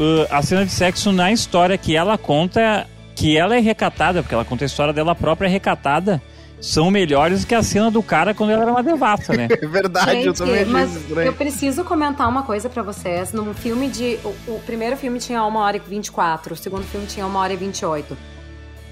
[0.01, 4.33] uh, a cena de sexo na história que ela conta, que ela é recatada, porque
[4.33, 6.21] ela conta a história dela própria recatada,
[6.59, 9.47] são melhores que a cena do cara quando ela era uma devassa, né?
[9.61, 13.33] É verdade, Gente, eu também mas eu preciso comentar uma coisa para vocês.
[13.33, 14.19] No filme de.
[14.23, 17.53] O, o, primeiro filme tinha 1 hora e 24, o segundo filme tinha 1 hora
[17.53, 18.15] e 28.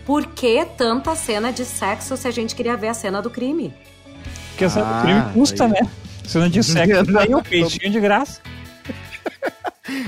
[0.03, 3.71] Por que tanta cena de sexo se a gente queria ver a cena do crime?
[4.59, 5.71] Porque a cena ah, crime custa, aí.
[5.71, 5.79] né?
[6.25, 8.41] Cena de sexo, aí o peixinho de graça.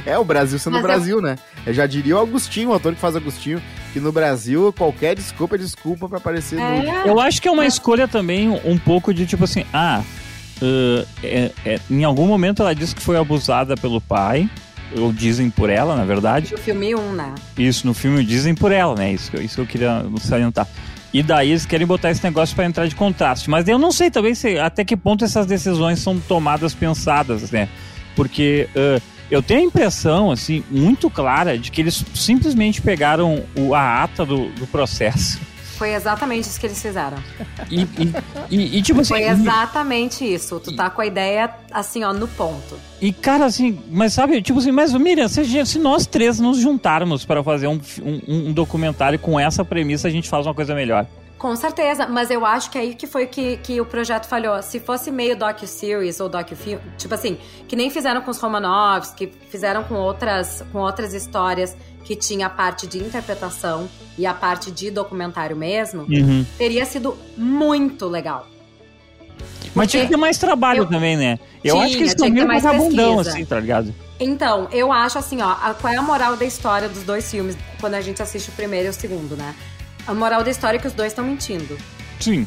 [0.06, 1.22] É, o Brasil sendo Mas Brasil, eu...
[1.22, 1.38] né?
[1.66, 3.62] Eu já diria o Agostinho, o ator que faz Agostinho,
[3.94, 6.82] que no Brasil qualquer desculpa é desculpa para aparecer é.
[6.82, 7.08] no...
[7.08, 10.04] Eu acho que é uma escolha também um pouco de tipo assim, ah,
[10.62, 14.50] uh, é, é, em algum momento ela disse que foi abusada pelo pai,
[14.98, 16.52] ou dizem por ela, na verdade.
[16.52, 17.34] No filme 1, um, né?
[17.58, 19.14] Isso, no filme dizem por ela, né?
[19.14, 20.68] Isso, isso que eu queria salientar.
[21.14, 23.50] E daí eles querem botar esse negócio para entrar de contraste.
[23.50, 27.68] Mas eu não sei também se, até que ponto essas decisões são tomadas pensadas, né?
[28.16, 33.74] Porque uh, eu tenho a impressão, assim, muito clara de que eles simplesmente pegaram o,
[33.74, 35.40] a ata do, do processo.
[35.82, 37.18] Foi exatamente isso que eles fizeram.
[37.68, 38.14] E, e,
[38.52, 39.16] e, e tipo assim.
[39.16, 40.60] Foi exatamente isso.
[40.60, 42.78] Tu tá com a ideia, assim, ó, no ponto.
[43.02, 47.26] E, cara, assim, mas sabe, tipo assim, mas Miriam, se, se nós três nos juntarmos
[47.26, 51.08] para fazer um, um, um documentário com essa premissa, a gente faz uma coisa melhor.
[51.42, 54.62] Com certeza, mas eu acho que aí que foi que, que o projeto falhou.
[54.62, 59.26] Se fosse meio docu-series ou docu-film, tipo assim, que nem fizeram com os Romanovs, que
[59.50, 64.72] fizeram com outras, com outras histórias que tinha a parte de interpretação e a parte
[64.72, 66.46] de documentário mesmo, uhum.
[66.58, 68.48] teria sido muito legal.
[69.74, 71.40] Mas tinha que ter mais trabalho eu, também, né?
[71.64, 73.94] Eu tinha, acho que eles estão meio vagabundão, assim, tá ligado?
[74.20, 77.58] Então, eu acho assim, ó, a, qual é a moral da história dos dois filmes
[77.80, 79.56] quando a gente assiste o primeiro e o segundo, né?
[80.06, 81.78] A moral da história é que os dois estão mentindo.
[82.20, 82.46] Sim.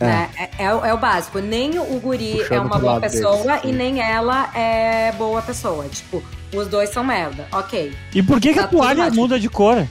[0.00, 0.30] Né?
[0.36, 0.42] É.
[0.42, 1.38] É, é, é, o básico.
[1.38, 5.86] Nem o guri Puxando é uma boa pessoa deles, e nem ela é boa pessoa.
[5.88, 6.22] Tipo,
[6.56, 7.46] os dois são merda.
[7.52, 7.92] Ok.
[8.14, 9.86] E por que, tá que a toalha muda de cor?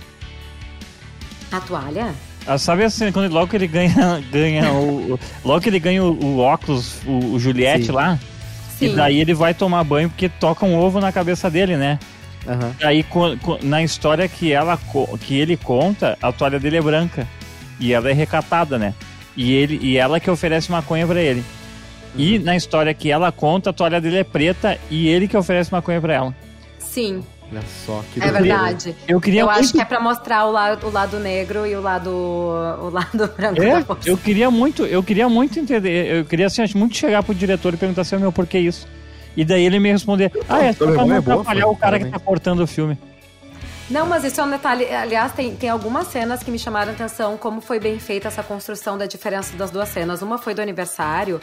[1.52, 2.14] A toalha?
[2.46, 5.20] Ah, sabe assim, quando logo que ele ganha, ganha o.
[5.44, 7.92] Logo que ele ganha o, o óculos, o, o Juliette Sim.
[7.92, 8.20] lá.
[8.78, 8.92] Sim.
[8.92, 12.00] E daí ele vai tomar banho porque toca um ovo na cabeça dele, né?
[12.46, 12.74] Uhum.
[12.84, 13.06] Aí
[13.62, 14.78] na história que, ela,
[15.22, 17.28] que ele conta, a toalha dele é branca.
[17.80, 18.94] E ela é recatada, né?
[19.36, 21.40] E, ele, e ela que oferece maconha para ele.
[21.40, 22.22] Uhum.
[22.22, 25.72] E na história que ela conta, a toalha dele é preta e ele que oferece
[25.72, 26.36] maconha para ela.
[26.94, 27.24] Sim.
[27.52, 28.96] Olha só, que É verdade.
[29.08, 29.60] Eu, queria eu muito...
[29.60, 33.28] acho que é pra mostrar o lado, o lado negro e o lado, o lado
[33.36, 36.20] branco é, Eu queria muito, eu queria muito entender.
[36.20, 38.88] Eu queria assim, muito chegar pro diretor e perguntar assim, meu, por que isso?
[39.36, 42.06] E daí ele me responder, ah, é só pra não é atrapalhar o cara que
[42.06, 42.96] tá cortando o filme.
[43.90, 44.86] Não, mas isso é um detalhe.
[44.86, 48.44] Aliás, tem, tem algumas cenas que me chamaram a atenção como foi bem feita essa
[48.44, 50.22] construção da diferença das duas cenas.
[50.22, 51.42] Uma foi do aniversário,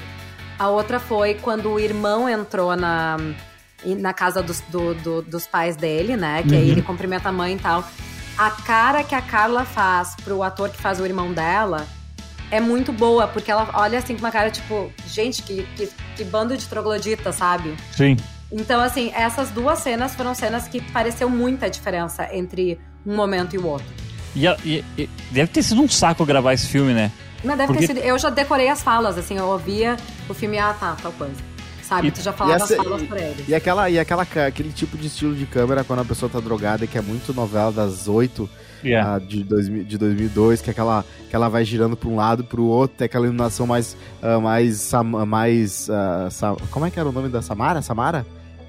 [0.57, 3.17] a outra foi quando o irmão entrou na,
[3.85, 6.43] na casa dos, do, do, dos pais dele, né?
[6.43, 6.61] Que uhum.
[6.61, 7.85] aí ele cumprimenta a mãe e tal.
[8.37, 11.87] A cara que a Carla faz pro ator que faz o irmão dela
[12.51, 16.25] é muito boa, porque ela olha assim com uma cara tipo, gente, que, que, que
[16.25, 17.75] bando de troglodita, sabe?
[17.93, 18.17] Sim.
[18.51, 23.59] Então, assim, essas duas cenas foram cenas que pareceu muita diferença entre um momento e
[23.59, 23.87] o outro.
[24.35, 27.13] E, e, e deve ter sido um saco gravar esse filme, né?
[27.45, 27.87] Mas deve Porque...
[27.87, 28.05] ter sido.
[28.05, 29.97] Eu já decorei as falas, assim, eu ouvia
[30.29, 31.50] o filme, ah, tá, tal coisa.
[31.91, 32.07] Sabe?
[32.07, 33.45] E, tu já falava essa, as falas por ele.
[33.49, 36.87] E, aquela, e aquela, aquele tipo de estilo de câmera quando a pessoa tá drogada,
[36.87, 38.49] que é muito novela das oito
[38.85, 39.17] yeah.
[39.17, 42.45] uh, de, dois, de 2002, que é aquela que ela vai girando para um lado
[42.45, 44.93] para o outro, tem aquela iluminação mais uh, mais
[45.27, 47.83] mais uh, como é que era o nome da Samara?
[47.83, 48.25] Samara?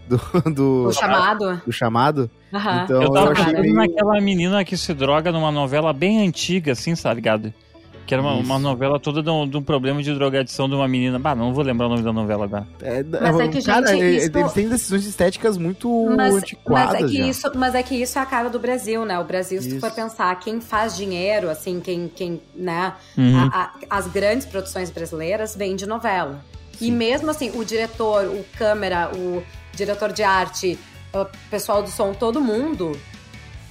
[0.09, 0.17] Do,
[0.51, 1.61] do o chamado.
[1.67, 2.29] O chamado.
[2.51, 2.83] Uhum.
[2.83, 3.75] Então, eu tava eu pensando meio...
[3.75, 7.53] naquela menina que se droga numa novela bem antiga, assim, sabe ligado?
[8.11, 10.85] Que era uma, uma novela toda de um, de um, problema de drogadição de uma
[10.85, 11.17] menina.
[11.17, 12.67] Bah, não vou lembrar o nome da novela agora.
[12.81, 14.37] É, mas é que, cara, gente, isso...
[14.37, 16.99] eles têm decisões estéticas muito mas, antiquadas.
[16.99, 19.17] Mas é, que isso, mas é que isso é a cara do Brasil, né?
[19.17, 19.69] O Brasil, isso.
[19.69, 22.91] se tu for pensar, quem faz dinheiro, assim, quem, quem né?
[23.17, 23.49] Uhum.
[23.49, 26.43] A, a, as grandes produções brasileiras vêm de novela.
[26.77, 26.87] Sim.
[26.87, 29.41] E mesmo assim, o diretor, o câmera, o
[29.73, 30.77] diretor de arte,
[31.13, 32.91] o pessoal do som, todo mundo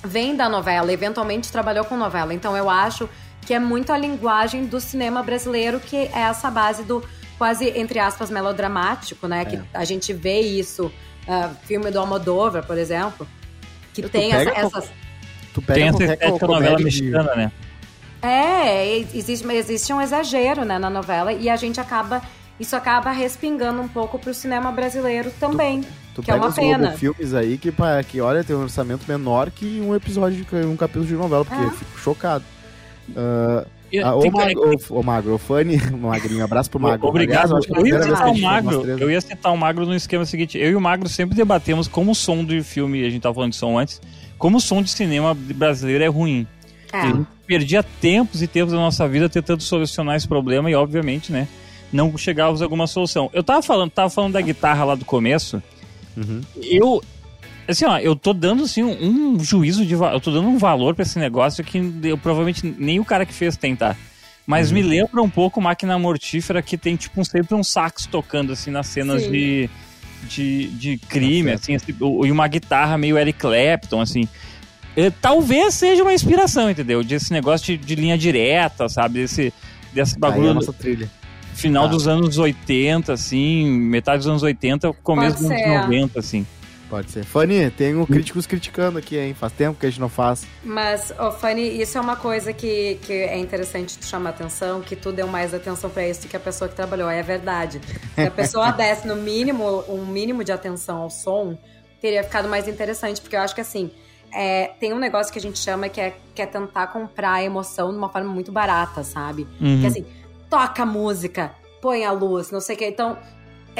[0.03, 2.33] vem da novela, eventualmente trabalhou com novela.
[2.33, 3.07] Então eu acho
[3.42, 7.03] que é muito a linguagem do cinema brasileiro, que é essa base do
[7.38, 9.42] quase, entre aspas, melodramático, né?
[9.42, 9.44] É.
[9.44, 13.26] Que a gente vê isso, uh, filme do Almodóvar, por exemplo,
[13.94, 14.90] que tem essa, essas...
[15.55, 17.53] Tu pega tem essa estética novela mexicana, né?
[18.22, 22.20] É, existe, existe um exagero né, na novela e a gente acaba
[22.61, 25.81] isso acaba respingando um pouco pro cinema brasileiro também.
[25.81, 26.92] Tu, tu que é uma pena.
[26.92, 27.72] filmes aí que,
[28.07, 31.62] que, olha, tem um orçamento menor que um episódio, de, um capítulo de novela, porque
[31.62, 31.64] é.
[31.64, 32.44] eu fico chocado.
[33.09, 33.67] Uh,
[34.05, 37.09] ah, ô, Magro, ô, Magro, ô Fanny, Magrinho, abraço pro Magro.
[37.09, 37.57] Obrigado.
[37.57, 40.57] Aliás, eu, ia citar o Magro, eu ia citar o Magro no esquema seguinte.
[40.59, 43.51] Eu e o Magro sempre debatemos como o som do filme, a gente tava falando
[43.51, 44.01] de som antes,
[44.39, 46.47] como o som de cinema brasileiro é ruim.
[46.93, 46.99] É.
[46.99, 51.33] A gente perdia tempos e tempos da nossa vida tentando solucionar esse problema e, obviamente,
[51.33, 51.49] né,
[51.93, 53.29] não chegávamos a alguma solução.
[53.33, 55.63] Eu tava falando, tava falando da guitarra lá do começo.
[56.17, 56.41] Uhum.
[56.63, 57.03] Eu,
[57.70, 61.02] assim, ó, eu tô dando assim um, juízo de eu tô dando um valor para
[61.02, 63.96] esse negócio que eu provavelmente nem o cara que fez tem, tá?
[64.46, 64.74] Mas uhum.
[64.74, 68.70] me lembra um pouco Máquina Mortífera que tem tipo um, sempre um sax tocando assim
[68.70, 69.70] nas cenas de,
[70.24, 74.28] de, de crime, assim, assim, e uma guitarra meio Eric Clapton, assim.
[74.96, 77.04] É, talvez seja uma inspiração, entendeu?
[77.04, 79.20] Desse negócio de, de linha direta, sabe?
[79.20, 79.52] Desse,
[79.92, 80.48] desse bagulho.
[80.48, 81.09] É a nossa trilha.
[81.54, 81.88] Final ah.
[81.88, 86.46] dos anos 80, assim, metade dos anos 80, começo dos anos 90, assim.
[86.90, 87.24] Pode ser.
[87.24, 89.33] Fanny, tem um críticos criticando aqui, hein?
[89.33, 90.44] Faz tempo que a gente não faz.
[90.64, 94.96] Mas, oh, Fanny, isso é uma coisa que, que é interessante te chamar atenção, que
[94.96, 97.09] tu deu mais atenção para isso do que a pessoa que trabalhou.
[97.09, 97.81] É verdade.
[98.16, 101.57] Se a pessoa desse no mínimo, um mínimo de atenção ao som,
[102.00, 103.92] teria ficado mais interessante, porque eu acho que assim.
[104.33, 107.42] É, tem um negócio que a gente chama que é, que é tentar comprar a
[107.42, 109.44] emoção de uma forma muito barata, sabe?
[109.61, 109.81] Uhum.
[109.81, 110.07] Que assim,
[110.48, 112.87] toca a música, põe a luz, não sei o que.
[112.87, 113.18] Então,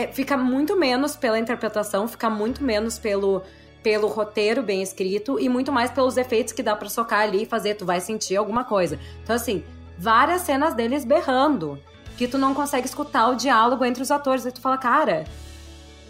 [0.01, 3.43] é, fica muito menos pela interpretação, fica muito menos pelo,
[3.83, 7.47] pelo roteiro bem escrito e muito mais pelos efeitos que dá para socar ali e
[7.47, 8.99] fazer, tu vai sentir alguma coisa.
[9.23, 9.63] Então, assim,
[9.99, 11.79] várias cenas deles berrando,
[12.17, 14.45] que tu não consegue escutar o diálogo entre os atores.
[14.47, 15.25] E tu fala, cara,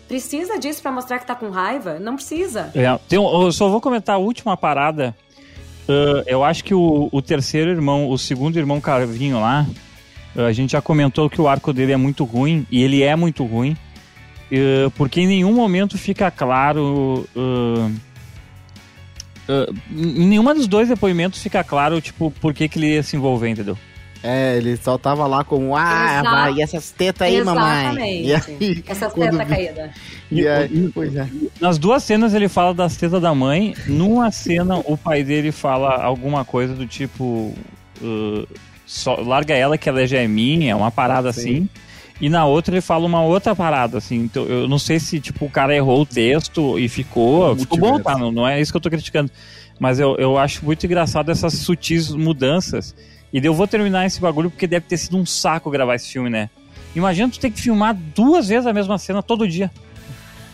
[0.06, 1.98] precisa disso para mostrar que tá com raiva?
[1.98, 2.70] Não precisa.
[2.74, 5.14] É, tem, eu só vou comentar a última parada.
[5.88, 9.66] Uh, eu acho que o, o terceiro irmão, o segundo irmão Carvinho lá,
[10.36, 13.44] a gente já comentou que o arco dele é muito ruim, e ele é muito
[13.44, 13.76] ruim,
[14.52, 17.28] uh, porque em nenhum momento fica claro.
[17.34, 17.92] Uh,
[19.48, 23.16] uh, em nenhuma dos dois depoimentos fica claro, tipo, por que, que ele ia se
[23.16, 23.76] envolver, entendeu?
[24.22, 27.86] É, ele só tava lá como, ah, vai, e essas tetas aí, Exatamente.
[27.86, 28.26] mamãe?
[28.26, 29.90] E aí, essas tetas caídas.
[30.30, 31.26] E aí, pois é.
[31.58, 36.02] Nas duas cenas ele fala das tetas da mãe, numa cena o pai dele fala
[36.02, 37.54] alguma coisa do tipo.
[38.02, 38.46] Uh,
[38.90, 41.40] só, larga ela que ela já é minha, uma parada Sim.
[41.40, 41.68] assim.
[42.20, 44.16] E na outra ele fala uma outra parada, assim.
[44.16, 47.56] Então, eu não sei se, tipo, o cara errou o texto e ficou.
[47.56, 48.18] ficou bom, tá?
[48.18, 49.30] Não, não é isso que eu tô criticando.
[49.78, 52.94] Mas eu, eu acho muito engraçado essas sutis mudanças.
[53.32, 56.28] E eu vou terminar esse bagulho porque deve ter sido um saco gravar esse filme,
[56.28, 56.50] né?
[56.94, 59.70] Imagina tu ter que filmar duas vezes a mesma cena todo dia.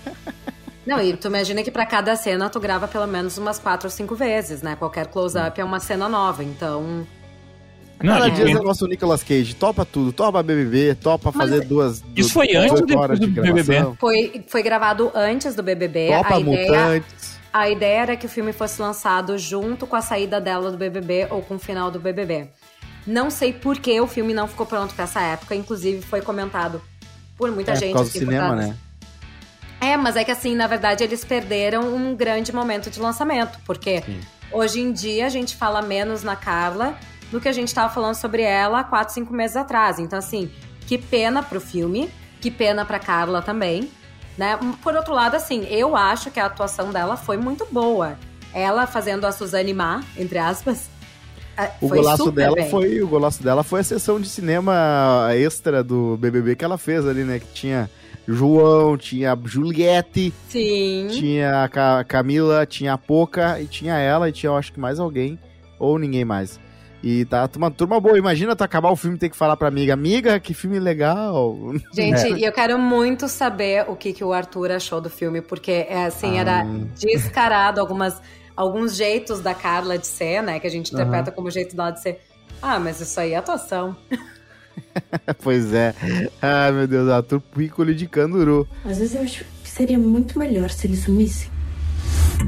[0.86, 3.90] Não, e tu imagina que para cada cena tu grava pelo menos umas quatro ou
[3.90, 4.76] cinco vezes, né?
[4.76, 7.04] Qualquer close-up é uma cena nova, então
[8.02, 12.04] não, Cada dia é nosso Nicolas Cage, topa tudo, topa BBB, topa Mas fazer duas.
[12.14, 13.96] Isso foi antes ou depois do BBB?
[13.98, 16.08] Foi, foi gravado antes do BBB.
[16.08, 17.40] Topa a ideia, Mutantes.
[17.52, 21.28] A ideia era que o filme fosse lançado junto com a saída dela do BBB
[21.30, 22.48] ou com o final do BBB.
[23.06, 26.82] Não sei por que o filme não ficou pronto pra essa época, inclusive foi comentado
[27.38, 27.92] por muita é, gente.
[27.92, 28.76] Por causa do cinema, né?
[29.80, 34.02] É, mas é que assim, na verdade, eles perderam um grande momento de lançamento, porque
[34.02, 34.20] Sim.
[34.52, 36.98] hoje em dia a gente fala menos na Carla
[37.30, 39.98] do que a gente estava falando sobre ela há quatro, cinco meses atrás.
[39.98, 40.50] Então, assim,
[40.86, 42.10] que pena pro filme,
[42.40, 43.90] que pena pra Carla também.
[44.36, 44.58] Né?
[44.82, 48.18] Por outro lado, assim, eu acho que a atuação dela foi muito boa.
[48.52, 50.88] Ela fazendo a Suzane Má, entre aspas.
[51.56, 52.70] É, o golaço dela bem.
[52.70, 57.06] foi o golaço dela foi a sessão de cinema extra do BBB que ela fez
[57.06, 57.38] ali, né?
[57.38, 57.90] Que tinha
[58.28, 61.08] João, tinha Juliette, Sim.
[61.10, 64.98] tinha a Camila, tinha a Poca e tinha ela e tinha eu acho que mais
[64.98, 65.38] alguém
[65.78, 66.60] ou ninguém mais.
[67.08, 68.18] E tá uma turma boa.
[68.18, 71.56] Imagina tu acabar o filme e ter que falar pra amiga, amiga, que filme legal.
[71.94, 72.38] Gente, é.
[72.38, 76.06] e eu quero muito saber o que, que o Arthur achou do filme, porque é
[76.06, 76.40] assim, ah.
[76.40, 76.66] era
[76.98, 78.20] descarado algumas,
[78.56, 80.58] alguns jeitos da Carla de ser, né?
[80.58, 81.36] Que a gente interpreta uhum.
[81.36, 82.18] como jeito dela de ser.
[82.60, 83.96] Ah, mas isso aí é atuação.
[85.44, 85.94] pois é.
[86.42, 88.66] Ai, meu Deus, Arthur Piccoli de Canduru.
[88.84, 91.52] Às vezes eu acho que seria muito melhor se ele sumisse.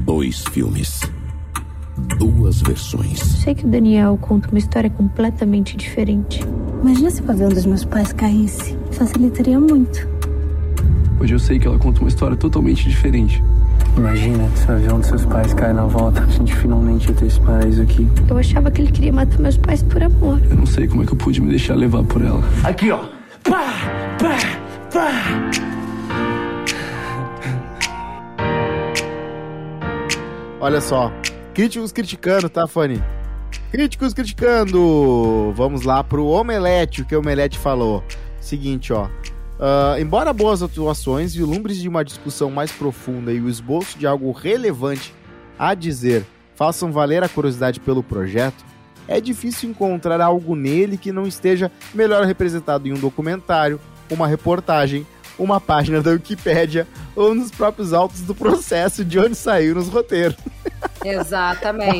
[0.03, 0.98] Dois filmes
[2.19, 3.19] duas versões.
[3.19, 6.45] Sei que o Daniel conta uma história completamente diferente.
[6.83, 8.77] Imagina se o avião dos meus pais caísse.
[8.91, 10.07] Facilitaria muito.
[11.19, 13.41] Hoje eu sei que ela conta uma história totalmente diferente.
[13.95, 16.21] Imagina se o avião dos seus pais cai na volta.
[16.21, 18.07] A gente finalmente ia ter esse paraíso aqui.
[18.29, 20.41] Eu achava que ele queria matar meus pais por amor.
[20.49, 22.43] Eu não sei como é que eu pude me deixar levar por ela.
[22.63, 22.99] Aqui, ó.
[23.43, 23.63] Pá,
[24.19, 24.37] pá,
[24.93, 25.69] pá.
[30.61, 31.11] Olha só,
[31.59, 33.03] Críticos criticando, tá, Fanny?
[33.69, 35.51] Críticos criticando.
[35.57, 38.01] Vamos lá pro Omelete, o que o Omelete falou.
[38.39, 39.07] Seguinte, ó.
[39.07, 44.31] Uh, embora boas atuações, vislumbres de uma discussão mais profunda e o esboço de algo
[44.31, 45.13] relevante
[45.59, 48.63] a dizer façam valer a curiosidade pelo projeto,
[49.05, 55.05] é difícil encontrar algo nele que não esteja melhor representado em um documentário, uma reportagem,
[55.37, 56.87] uma página da Wikipédia
[57.17, 60.37] ou nos próprios autos do processo de onde saiu nos roteiros.
[61.03, 61.99] Exatamente.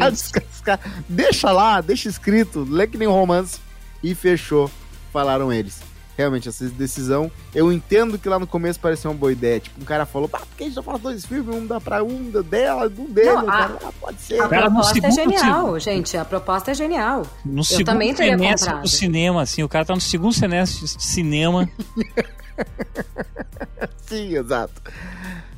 [1.08, 3.60] deixa lá, deixa escrito, lê que nem um romance
[4.04, 4.70] e fechou,
[5.12, 5.90] falaram eles.
[6.20, 9.62] Realmente, essa decisão, eu entendo que lá no começo parecia uma boa ideia.
[9.62, 11.56] Tipo, um cara falou, pá, por que a gente já fala dois filmes?
[11.56, 14.42] Um dá pra um dela, um dele, Não, a, cara, ah, pode ser.
[14.42, 16.18] A proposta é genial, gente.
[16.18, 17.26] A proposta é genial.
[17.46, 18.82] No eu também teria comprado.
[18.82, 21.70] do cinema, assim, o cara tá no segundo semestre de cinema.
[24.06, 24.74] Sim, exato.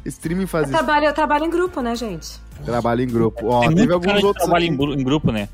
[0.06, 0.78] Streaming faz eu isso.
[0.78, 2.40] Trabalho, eu trabalho em grupo, né, gente?
[2.66, 3.48] Trabalho em grupo.
[3.48, 4.46] Ó, Tem teve alguns outros.
[4.46, 5.50] Trabalho em, grupo, né?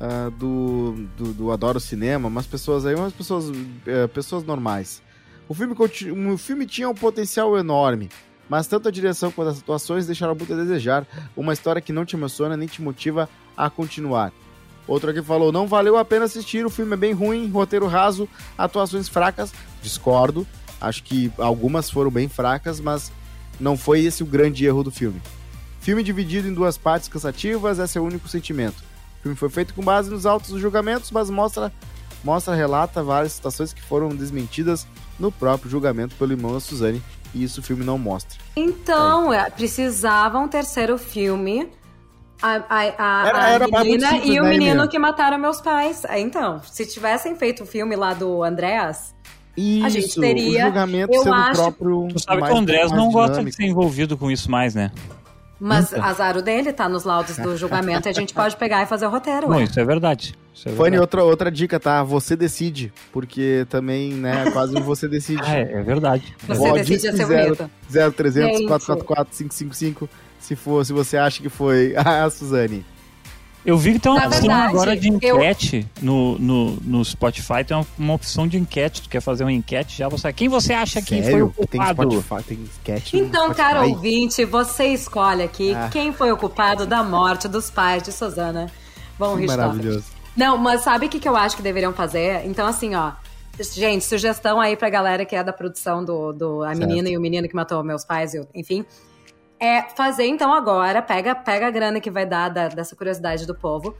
[0.00, 5.02] Uh, do, do, do, Adoro Cinema, umas pessoas aí, umas pessoas, uh, pessoas normais.
[5.48, 8.08] O filme, o filme tinha um potencial enorme,
[8.48, 11.06] mas tanto a direção quanto as atuações deixaram muito a desejar.
[11.36, 14.32] Uma história que não te emociona nem te motiva a continuar.
[14.86, 18.28] Outro aqui falou: não valeu a pena assistir, o filme é bem ruim, roteiro raso,
[18.56, 19.52] atuações fracas.
[19.82, 20.46] Discordo.
[20.80, 23.12] Acho que algumas foram bem fracas, mas
[23.60, 25.20] não foi esse o grande erro do filme.
[25.80, 28.76] Filme dividido em duas partes cansativas, esse é o único sentimento.
[29.18, 31.72] O filme foi feito com base nos autos julgamentos, mas mostra,
[32.22, 34.86] mostra, relata várias situações que foram desmentidas
[35.18, 37.02] no próprio julgamento pelo irmão da Suzane,
[37.34, 38.38] e isso o filme não mostra.
[38.54, 39.48] Então, é.
[39.48, 41.68] precisava um terceiro filme.
[42.42, 45.60] A, a, a, era, era a menina simples, e o né, menino que mataram meus
[45.60, 46.02] pais.
[46.10, 49.14] Então, se tivessem feito o filme lá do Andréas,
[49.56, 50.64] isso, a gente teria.
[50.64, 52.08] O julgamento eu acho, próprio.
[52.12, 54.90] Tu sabe que o Andrés não gosta de ser envolvido com isso mais, né?
[55.60, 56.02] Mas então.
[56.02, 59.10] azar dele tá nos laudos do julgamento e a gente pode pegar e fazer o
[59.10, 59.48] roteiro.
[59.48, 60.34] Não, isso é verdade.
[60.54, 62.02] Isso é Fanny, outra, outra dica, tá?
[62.02, 65.42] Você decide, porque também, né, quase você decide.
[65.46, 66.34] ah, é, é verdade.
[66.46, 67.70] Você Pode decide a ser bonita.
[67.90, 70.08] 0300 444 555
[70.40, 72.84] se for, se você acha que foi a Suzane.
[73.64, 76.04] Eu vi que tem uma opção agora de enquete eu...
[76.04, 79.02] no, no, no Spotify, tem uma, uma, opção de enquete.
[79.02, 80.08] Tu quer fazer uma enquete já?
[80.08, 81.24] Você, quem você acha Sério?
[81.24, 82.08] que foi o culpado?
[82.08, 85.90] Tem Spotify, tem enquete Então, cara ouvinte, você escolhe aqui ah.
[85.92, 88.70] quem foi o culpado da morte dos pais de Suzana
[89.18, 90.04] Bom, Maravilhoso.
[90.34, 92.46] Não, mas sabe o que, que eu acho que deveriam fazer?
[92.46, 93.12] Então, assim, ó.
[93.74, 97.20] Gente, sugestão aí pra galera que é da produção do, do A Menina e o
[97.20, 98.86] Menino que Matou Meus Pais, enfim
[99.60, 103.54] é fazer então agora, pega, pega a grana que vai dar da, dessa curiosidade do
[103.54, 103.94] povo,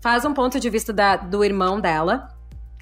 [0.00, 2.28] faz um ponto de vista da, do irmão dela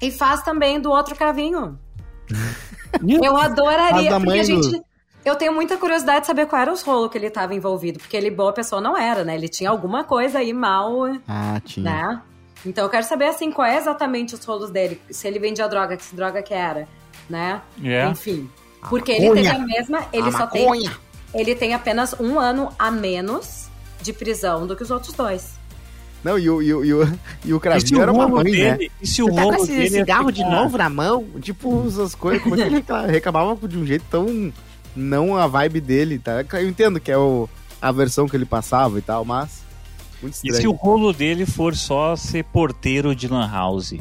[0.01, 1.79] e faz também do outro cravinho.
[3.23, 4.81] eu adoraria, porque a gente...
[5.23, 8.17] Eu tenho muita curiosidade de saber qual era os rolos que ele estava envolvido, porque
[8.17, 9.35] ele boa pessoa não era, né?
[9.35, 11.89] Ele tinha alguma coisa aí mal, ah, tinha.
[11.89, 12.21] né?
[12.65, 14.99] Então eu quero saber, assim, qual é exatamente os rolos dele.
[15.09, 16.89] Se ele vendia droga, que droga que era,
[17.29, 17.61] né?
[17.81, 18.11] Yeah.
[18.11, 18.49] Enfim.
[18.89, 20.05] Porque ele teve a mesma...
[20.11, 20.89] Ele a só maconha.
[20.89, 20.99] tem
[21.33, 23.67] ele tem apenas um ano a menos
[24.01, 25.53] de prisão do que os outros dois.
[26.23, 28.77] Não, e o, e o, e o, e o Cravinho era uma mãe, né?
[29.01, 31.25] E se o Você tá com esse cigarro de novo na mão?
[31.41, 34.53] Tipo, essas coisas, como é que ele reclamava de um jeito tão
[34.95, 36.45] não a vibe dele, tá?
[36.53, 37.49] Eu entendo que é o,
[37.81, 39.63] a versão que ele passava e tal, mas.
[40.21, 40.55] Muito estranho.
[40.55, 43.95] E se o rolo dele for só ser porteiro de Lan House?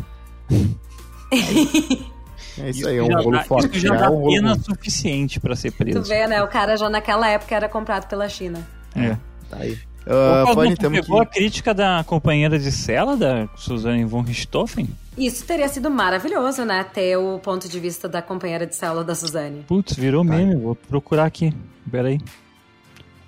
[2.59, 3.77] É isso, isso aí, é um rolo dá, forte.
[3.77, 4.65] Isso já dá é um pena rolo...
[4.65, 6.03] suficiente para ser preso.
[6.03, 6.43] Tu vê, né?
[6.43, 8.67] O cara já naquela época era comprado pela China.
[8.95, 9.17] É.
[9.49, 9.79] Tá aí.
[10.07, 11.23] Uh, Opa, Fanny, pegou que...
[11.23, 14.89] a crítica da companheira de cela, da Suzane von Richthofen?
[15.17, 16.85] Isso teria sido maravilhoso, né?
[16.85, 19.65] Ter o ponto de vista da companheira de cela da Suzane.
[19.69, 20.35] Putz, virou tá.
[20.35, 20.57] meme.
[20.57, 21.55] Vou procurar aqui.
[21.91, 22.21] Pera aí.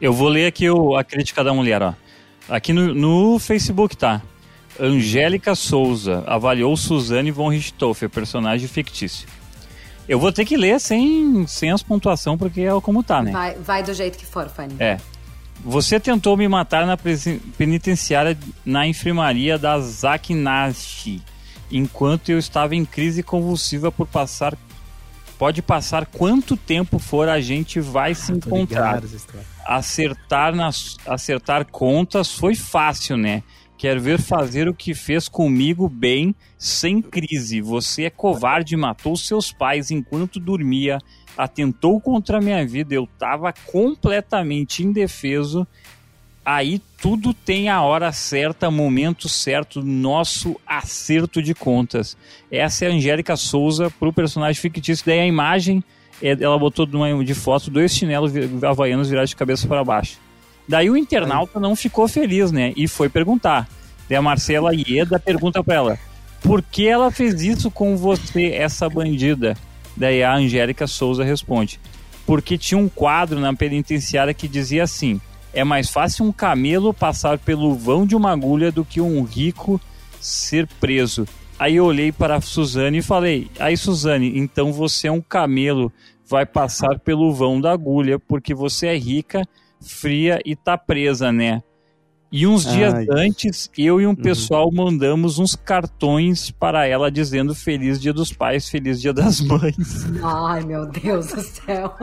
[0.01, 1.95] Eu vou ler aqui o, a crítica da mulher, ó.
[2.49, 4.20] Aqui no, no Facebook, tá?
[4.79, 9.29] Angélica Souza avaliou Suzane von Richthofen, personagem fictício.
[10.09, 13.33] Eu vou ter que ler sem, sem as pontuação, porque é como tá, né?
[13.33, 14.75] Vai, vai do jeito que for, Fanny.
[14.79, 14.99] É.
[15.64, 16.97] Você tentou me matar na
[17.57, 21.22] penitenciária na enfermaria da Zakinashi,
[21.72, 24.57] enquanto eu estava em crise convulsiva por passar.
[25.39, 29.03] Pode passar quanto tempo for, a gente vai ah, se encontrar.
[29.64, 33.43] Acertar, nas, acertar contas foi fácil, né?
[33.77, 37.61] Quer ver fazer o que fez comigo bem, sem crise.
[37.61, 40.99] Você é covarde, matou seus pais enquanto dormia
[41.37, 45.66] atentou contra a minha vida, eu estava completamente indefeso.
[46.45, 52.16] Aí tudo tem a hora certa, momento certo, nosso acerto de contas.
[52.51, 55.07] Essa é a Angélica Souza pro personagem fictício.
[55.07, 55.83] Daí a imagem,
[56.22, 60.18] é, ela botou de foto dois chinelos havaianos virados de cabeça para baixo.
[60.69, 62.73] Daí o internauta não ficou feliz, né?
[62.77, 63.69] E foi perguntar.
[64.09, 65.99] Daí a Marcela Ieda pergunta para ela:
[66.43, 69.57] por que ela fez isso com você, essa bandida?
[69.97, 71.81] Daí a Angélica Souza responde:
[72.27, 75.21] porque tinha um quadro na penitenciária que dizia assim:
[75.53, 79.81] é mais fácil um camelo passar pelo vão de uma agulha do que um rico
[80.21, 81.27] ser preso.
[81.59, 85.93] Aí eu olhei para a Suzane e falei: aí Suzane, então você é um camelo,
[86.29, 89.47] vai passar pelo vão da agulha porque você é rica,
[89.85, 91.62] fria e tá presa, né?
[92.37, 93.07] E uns dias Ai.
[93.11, 94.16] antes, eu e um uhum.
[94.16, 100.05] pessoal mandamos uns cartões para ela dizendo Feliz Dia dos Pais, Feliz Dia das Mães.
[100.20, 101.95] Ai, meu Deus do céu.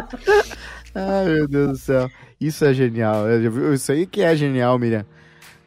[0.95, 2.09] Ai, meu Deus do céu.
[2.39, 3.25] Isso é genial.
[3.73, 5.05] Isso aí que é genial, Miriam.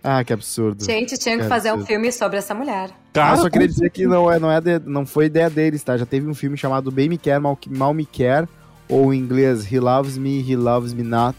[0.02, 0.82] Ah, que absurdo.
[0.82, 1.84] Gente, tinha que, que fazer absurdo.
[1.84, 2.90] um filme sobre essa mulher.
[3.12, 5.82] Cara, ah, só queria dizer que não, é, não, é de, não foi ideia deles,
[5.82, 5.96] tá?
[5.96, 8.48] Já teve um filme chamado Bem Me Quer, Mal, Mal Me Quer,
[8.88, 11.36] ou em inglês He Loves Me, He Loves Me Not,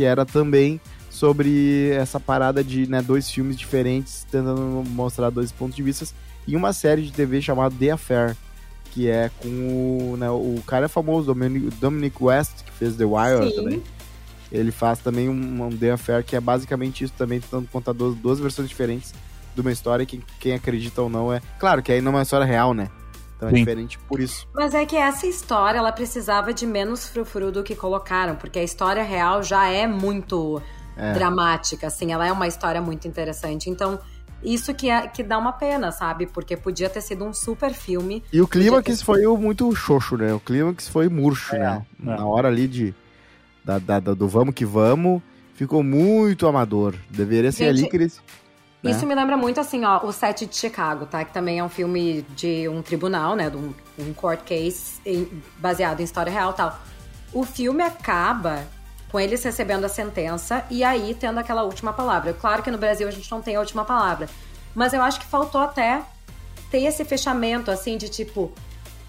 [0.00, 0.80] que era também
[1.10, 6.06] sobre essa parada de né, dois filmes diferentes, tentando mostrar dois pontos de vista,
[6.48, 8.34] e uma série de TV chamada The Affair,
[8.92, 13.50] que é com o, né, o cara famoso, Dominic, Dominic West, que fez The Wire
[13.50, 13.56] Sim.
[13.56, 13.82] também.
[14.50, 18.14] Ele faz também um, um, The Affair que é basicamente isso também, tentando contar duas,
[18.14, 19.12] duas versões diferentes
[19.54, 21.42] de uma história que quem acredita ou não é.
[21.58, 22.88] Claro que aí não é uma história real, né?
[23.40, 23.58] Então é Sim.
[23.58, 24.46] diferente por isso.
[24.52, 28.62] Mas é que essa história, ela precisava de menos frufru do que colocaram, porque a
[28.62, 30.60] história real já é muito
[30.94, 31.14] é.
[31.14, 33.70] dramática, assim, ela é uma história muito interessante.
[33.70, 33.98] Então,
[34.44, 36.26] isso que, é, que dá uma pena, sabe?
[36.26, 38.22] Porque podia ter sido um super filme.
[38.30, 39.02] E o clima que ter...
[39.02, 40.34] foi muito xoxo, né?
[40.34, 41.86] O clima que foi murcho, é, né?
[42.02, 42.04] É.
[42.04, 42.94] Na hora ali de
[43.64, 45.22] da, da, do vamos que vamos,
[45.54, 46.94] ficou muito amador.
[47.08, 48.22] Deveria ser Gente, ali que eles...
[48.82, 48.90] Né?
[48.90, 51.24] Isso me lembra muito, assim, ó, o Sete de Chicago, tá?
[51.24, 53.50] Que também é um filme de um tribunal, né?
[53.50, 56.78] De um, um court case em, baseado em história real tal.
[57.32, 58.66] O filme acaba
[59.10, 62.32] com eles recebendo a sentença e aí tendo aquela última palavra.
[62.32, 64.28] Claro que no Brasil a gente não tem a última palavra,
[64.74, 66.02] mas eu acho que faltou até
[66.70, 68.52] ter esse fechamento, assim, de tipo.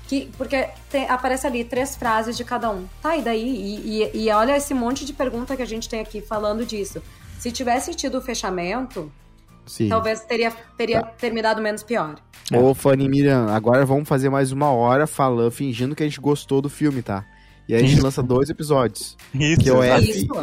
[0.08, 2.86] Que, porque tem, aparece ali três frases de cada um.
[3.02, 3.48] Tá, e daí?
[3.48, 7.02] E, e, e, olha esse monte de pergunta que a gente tem aqui falando disso.
[7.40, 9.10] Se tivesse tido o fechamento,
[9.66, 9.90] Sim.
[9.90, 11.08] talvez teria, teria tá.
[11.10, 12.16] terminado menos pior.
[12.54, 16.62] Ô, Fanny Miriam, agora vamos fazer mais uma hora falando, fingindo que a gente gostou
[16.62, 17.26] do filme, tá?
[17.68, 19.16] E aí a gente lança dois episódios.
[19.34, 19.84] Isso, que é o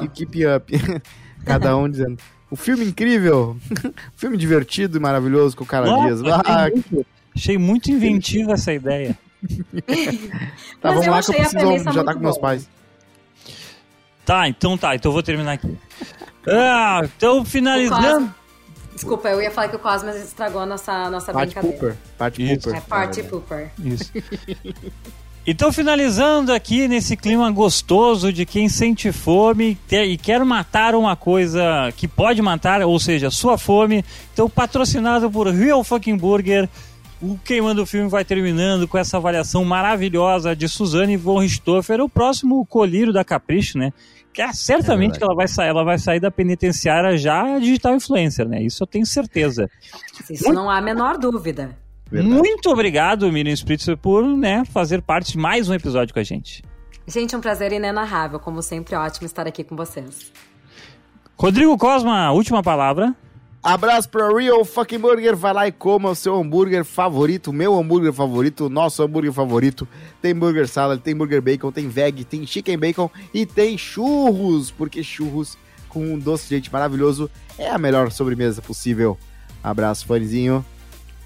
[0.03, 0.73] e Keep Up.
[1.45, 2.17] Cada um dizendo.
[2.51, 3.57] O filme incrível,
[4.17, 6.41] filme divertido e maravilhoso com o cara Nossa, Dias.
[6.47, 7.07] Ah, muito,
[7.37, 9.19] achei muito inventiva essa ideia.
[10.81, 12.69] tá, vamos lá que eu preciso já tá com meus pais.
[14.25, 15.77] Tá, então tá, então eu vou terminar aqui.
[16.47, 18.35] Ah, então finalizando.
[18.99, 21.79] Desculpa, eu ia falar que o Cosmos estragou a nossa, nossa Party brincadeira.
[21.79, 21.97] Pooper.
[22.19, 22.77] Party Pooper.
[22.77, 23.71] É Party Pooper.
[23.79, 24.13] Isso.
[25.51, 31.91] Então, finalizando aqui nesse clima gostoso de quem sente fome e quer matar uma coisa
[31.97, 34.05] que pode matar, ou seja, sua fome.
[34.31, 36.69] Então, patrocinado por Real Fucking Burger,
[37.21, 42.09] o Queimando o Filme vai terminando com essa avaliação maravilhosa de Suzane von Richthofen, o
[42.09, 43.93] próximo colírio da Capricho, né?
[44.33, 47.95] Que é certamente é que ela vai sair, ela vai sair da penitenciária já digital
[47.95, 48.63] influencer, né?
[48.63, 49.69] Isso eu tenho certeza.
[50.31, 50.55] Isso Muito...
[50.55, 51.77] não há a menor dúvida.
[52.11, 52.35] Verdade.
[52.35, 56.63] Muito obrigado, Miriam Spritzer, por né, fazer parte de mais um episódio com a gente.
[57.07, 58.39] Gente, um prazer inenarrável.
[58.39, 60.33] Como sempre, ótimo estar aqui com vocês.
[61.37, 63.15] Rodrigo Cosma, última palavra.
[63.63, 65.37] Abraço pra Real Fucking Burger.
[65.37, 69.87] Vai lá e coma o seu hambúrguer favorito, meu hambúrguer favorito, nosso hambúrguer favorito.
[70.23, 75.03] Tem burger salad, tem burger bacon, tem veg, tem chicken bacon e tem churros, porque
[75.03, 79.19] churros com um doce de leite maravilhoso é a melhor sobremesa possível.
[79.63, 80.65] Abraço, fãzinho.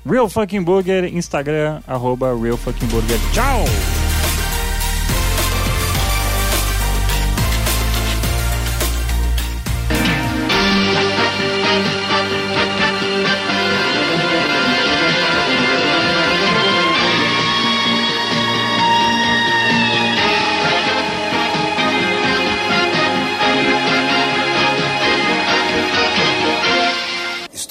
[0.04, 3.18] Real Fucking Burger, Instagram, arroba Real Fucking Burger.
[3.32, 4.01] Tchau!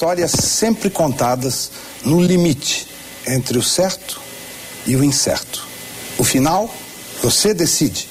[0.02, 1.70] Histórias sempre contadas
[2.04, 2.88] no limite
[3.24, 4.20] entre o certo
[4.84, 5.64] e o incerto.
[6.18, 6.68] O final,
[7.22, 8.08] você decide.